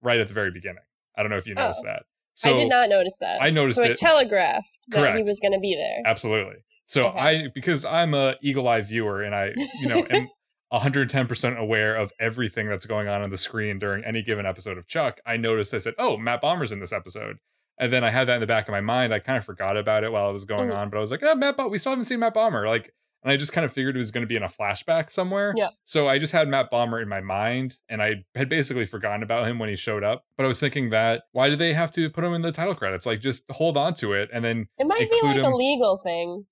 [0.00, 0.84] right at the very beginning.
[1.16, 1.88] I don't know if you noticed Oh.
[1.88, 2.02] that.
[2.34, 3.40] So I did not notice that.
[3.42, 3.96] I noticed so it, it.
[3.96, 6.02] telegraphed that he was going to be there.
[6.10, 6.56] Absolutely.
[6.86, 7.18] So Okay.
[7.18, 10.28] I because I'm a eagle eye viewer and I you know am
[10.72, 14.86] 110% aware of everything that's going on on the screen during any given episode of
[14.86, 15.20] Chuck.
[15.26, 17.36] I noticed I said, "Oh, Matt Bomer's in this episode."
[17.78, 19.12] And then I had that in the back of my mind.
[19.12, 20.76] I kind of forgot about it while it was going Mhm.
[20.76, 22.92] on, but I was like, "Oh, Matt, Bo- we still haven't seen Matt Bomer." Like
[23.26, 25.52] and I just kind of figured it was going to be in a flashback somewhere.
[25.56, 25.70] Yeah.
[25.82, 29.48] So I just had Matt Bomer in my mind and I had basically forgotten about
[29.48, 30.24] him when he showed up.
[30.36, 32.76] But I was thinking that why do they have to put him in the title
[32.76, 33.04] credits?
[33.04, 35.98] Like just hold on to it and then It might be like him- a legal
[35.98, 36.46] thing.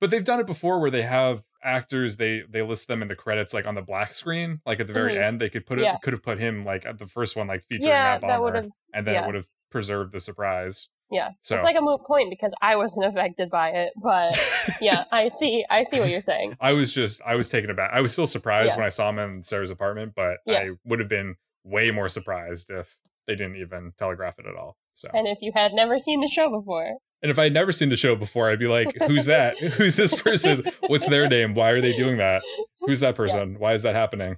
[0.00, 3.14] but they've done it before where they have actors they they list them in the
[3.14, 5.22] credits like on the black screen like at the very Mhm.
[5.22, 5.98] end they could put it Yeah.
[6.02, 9.06] could have put him like at the first one like featuring Yeah, Matt Bomer and
[9.06, 12.52] then it would have preserved the surprise Yeah, so it's like a moot point because
[12.62, 13.92] I wasn't affected by it.
[14.00, 14.38] But
[14.80, 15.64] yeah, I see.
[15.68, 16.56] I see what you're saying.
[16.60, 18.76] I was just I was taken aback I was still surprised Yeah.
[18.76, 20.58] when I saw him in Sarah's apartment but Yeah.
[20.58, 22.96] I would have been way more surprised if
[23.26, 26.28] they didn't even telegraph it at all so And if you had never seen the
[26.28, 29.58] show before, and if I'd never seen the show before I'd be like who's that
[29.58, 32.42] who's this person what's their name why are they doing that
[32.80, 34.36] who's that person why is that happening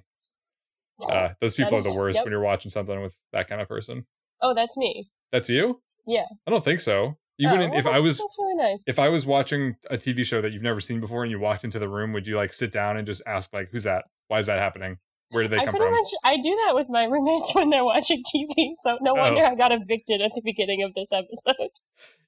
[1.09, 2.25] uh, those people That are the worst yep.
[2.25, 4.05] when you're watching something with that kind of person.
[4.41, 5.09] oh, that's me.
[5.31, 5.81] That's you?
[6.05, 6.25] Yeah.
[6.47, 7.17] I don't think so.
[7.37, 8.83] You Oh, wouldn't well, if I was That's really nice.
[8.87, 11.63] if I was watching a TV show that you've never seen before and you walked
[11.63, 14.05] into the room, would you like sit down and just ask like who's that?
[14.27, 14.97] Why is that happening?
[15.31, 15.91] Where did they I come from?
[15.91, 18.73] much I do that with my roommates when they're watching TV.
[18.83, 19.15] So no Oh.
[19.15, 21.69] wonder I got evicted at the beginning of this episode.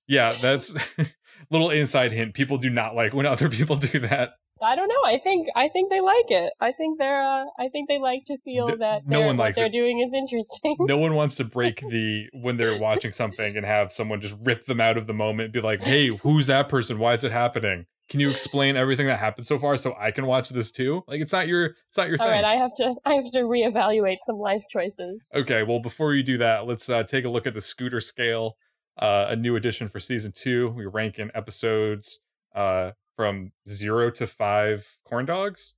[0.08, 0.76] Yeah, that's
[1.52, 2.34] little inside hint.
[2.34, 4.32] People do not like when other people do that.
[4.66, 5.04] I don't know.
[5.06, 6.52] I think I think they like it.
[6.60, 7.22] I think they're.
[7.22, 9.72] Uh, I think they like to feel No- that no one what likes they're it.
[9.72, 10.76] doing is interesting.
[10.82, 14.66] No one wants to break the when they're watching something and have someone just rip
[14.66, 17.00] them out of the moment and be like, "Hey, who's that person?
[17.00, 17.86] Why is it happening?
[18.08, 21.22] Can you explain everything that happened so far so I can watch this too?" Like
[21.22, 22.34] it's not your it's not your All thing.
[22.34, 22.96] right, I have to.
[23.06, 25.32] I have to reevaluate some life choices.
[25.36, 28.58] Okay, well, before you do that, let's uh, take a look at the scooter scale.
[28.98, 30.70] Uh, a new addition for season two.
[30.70, 32.20] We rank in episodes
[32.56, 35.74] uh, from zero to five corn dogs.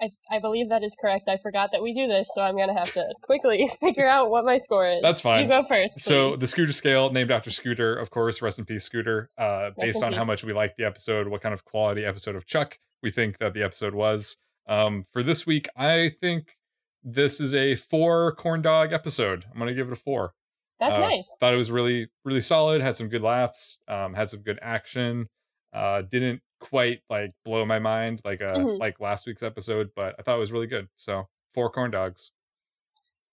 [0.00, 1.28] I, I believe that is correct.
[1.28, 4.44] I forgot that we do this, so I'm gonna have to quickly figure out what
[4.44, 5.00] my score is.
[5.00, 5.42] That's fine.
[5.42, 6.00] You go first.
[6.00, 8.42] So the scooter scale, named after Scooter, of course.
[8.42, 9.30] Rest in peace, Scooter.
[9.38, 12.46] Uh, based on how much we liked the episode, what kind of quality episode of
[12.46, 14.36] Chuck we think that the episode was.
[14.66, 16.56] Um, for this week, I think
[17.04, 19.44] this is a four corn dog episode.
[19.52, 20.34] I'm gonna give it a four.
[20.80, 21.30] That's uh, nice.
[21.38, 25.28] thought it was really really solid had some good laughs um had some good action
[25.72, 28.78] uh didn't quite like blow my mind like uh Mhm.
[28.78, 32.30] like last week's episode but i thought it was really good so four corn dogs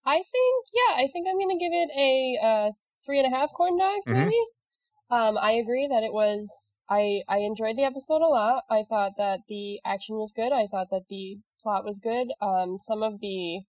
[0.05, 2.11] I think yeah, I think I'm gonna give it a
[2.49, 2.71] uh,
[3.05, 4.15] three and a half corn dogs, Mhm.
[4.17, 4.41] maybe.
[5.11, 6.77] Um, I agree that it was.
[6.89, 8.63] I I enjoyed the episode a lot.
[8.69, 10.51] I thought that the action was good.
[10.51, 12.27] I thought that the plot was good.
[12.41, 13.61] Um, some of the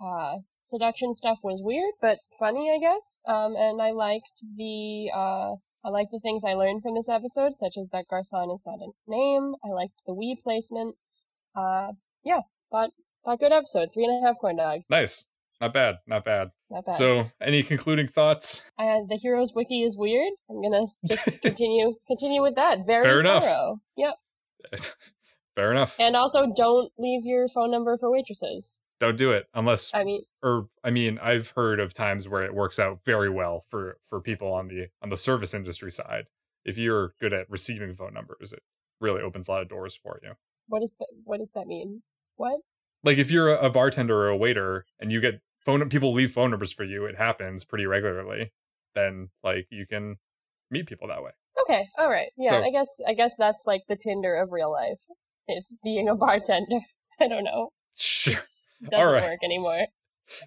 [0.00, 3.22] uh, seduction stuff was weird but funny, I guess.
[3.26, 7.52] Um, and I liked the uh, I liked the things I learned from this episode,
[7.54, 9.54] such as that Garcon is not a name.
[9.64, 10.96] I liked the Wii placement.
[11.54, 11.92] Uh,
[12.24, 12.90] yeah, thought
[13.24, 13.90] thought good episode.
[13.92, 14.88] Three and a half corn dogs.
[14.90, 15.26] nice
[15.60, 16.94] not bad not bad, Not bad.
[16.96, 20.32] so any concluding thoughts Uh, the heroes wiki is weird.
[20.50, 22.84] I'm gonna just continue continue with that.
[22.86, 23.44] Very Fair enough.
[23.44, 23.80] thorough.
[23.96, 24.14] Yep.
[25.54, 28.84] fair enough And also, don't leave your phone number for waitresses.
[29.00, 32.54] don't do it unless I mean, or i mean i've heard of times where it
[32.54, 36.26] works out very well for for people on the on the service industry side
[36.64, 38.62] if you're good at receiving phone numbers it
[39.00, 40.32] really opens a lot of doors for you
[40.66, 41.08] what is that?
[41.24, 42.02] What does that mean?
[42.36, 42.60] What?
[43.02, 46.50] like if you're a, bartender or a waiter and you get phone people leave phone
[46.50, 48.52] numbers for you it happens pretty regularly
[48.94, 50.16] then like you can
[50.70, 51.32] meet people that way
[51.62, 51.86] Okay.
[51.96, 52.30] All right.
[52.36, 52.50] Yeah.
[52.50, 52.88] So- I guess.
[53.06, 54.98] I guess that's like the Tinder of real life.
[55.48, 56.80] It's being a bartender.
[57.20, 57.70] I don't know.
[57.96, 58.34] sure
[58.90, 59.22] doesn't right.
[59.22, 59.86] work anymore.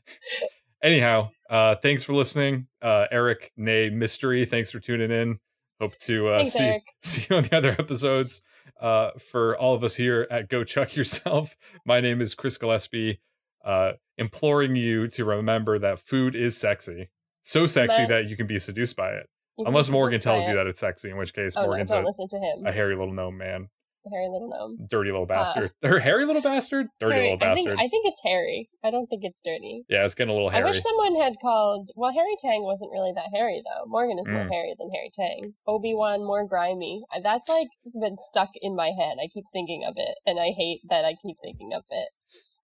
[0.84, 2.68] Anyhow, uh, thanks for listening.
[2.82, 5.40] Uh, Eric, nay, Mystery, thanks for tuning in.
[5.80, 6.84] Hope to uh, Thanks, see, Eric.
[7.04, 8.42] see you on the other episodes.
[8.80, 13.22] Uh, for all of us here at Go Chuck Yourself, my name is Chris Gillespie,
[13.66, 17.10] uh, imploring you to remember that food is sexy.
[17.44, 19.28] So sexy But- that you can be seduced by it.
[19.58, 20.56] You Unless Morgan tells you it.
[20.58, 22.66] that it's sexy, in which case Oh Morgan's don't a, listen to him.
[22.68, 23.70] a hairy little gnome man.
[24.08, 24.88] It's a hairy little gnome.
[24.90, 25.72] Dirty little bastard.
[25.84, 26.88] Her hairy little bastard?
[27.00, 27.80] Dirty Harry- little I think, bastard.
[27.86, 28.70] I think it's hairy.
[28.84, 29.84] I don't think it's dirty.
[29.90, 30.64] yeah, it's getting a little hairy.
[30.64, 31.92] I wish someone had called.
[31.96, 33.86] Well, Harry Tang wasn't really that hairy though.
[33.86, 34.52] Morgan is more Mm.
[34.52, 35.54] hairy than Harry Tang.
[35.68, 37.04] Obi Wan more grimy.
[37.22, 39.18] That's like it's been stuck in my head.
[39.22, 42.10] I keep thinking of it, and I hate that I keep thinking of it.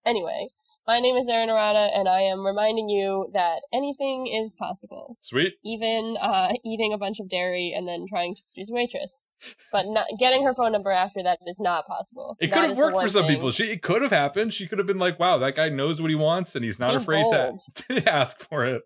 [0.06, 0.48] Anyway,
[0.86, 5.16] my name is Erin Arata, and I am reminding you that anything is possible.
[5.20, 5.54] Sweet.
[5.64, 9.32] Even uh, eating a bunch of dairy and then trying to seduce a waitress,
[9.72, 12.36] but not getting her phone number after that is not possible.
[12.40, 13.36] It That could have worked for some thing.
[13.36, 13.50] people.
[13.50, 14.52] She it could have happened.
[14.52, 16.90] She could have been like, "Wow, that guy knows what he wants, and he's not
[16.90, 17.56] Be afraid to,
[17.88, 18.82] to ask for it.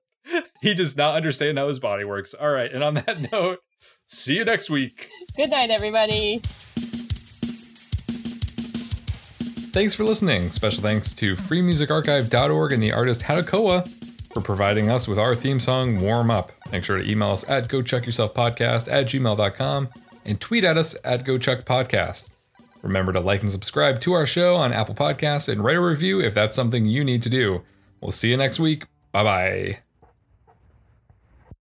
[0.61, 3.59] He does not understand how his body works." All right, and on that note,
[4.07, 5.09] see you next week.
[5.37, 6.43] Good night, everybody.
[9.79, 10.51] Thanks for listening.
[10.51, 13.87] Special thanks to freemusicarchive.org and the artist Hadakoa
[14.33, 16.51] for providing us with our theme song, Warm Up.
[16.73, 19.89] Make sure to email us at gochuckyourselfpodcast at gmail.com
[20.25, 22.27] and tweet at us at gochuckpodcast.
[22.83, 26.21] Remember to like and subscribe to our show on Apple Podcasts and write a review
[26.21, 27.63] if that's something you need to do.
[28.01, 28.85] We'll see you next week.
[29.13, 29.79] Bye bye.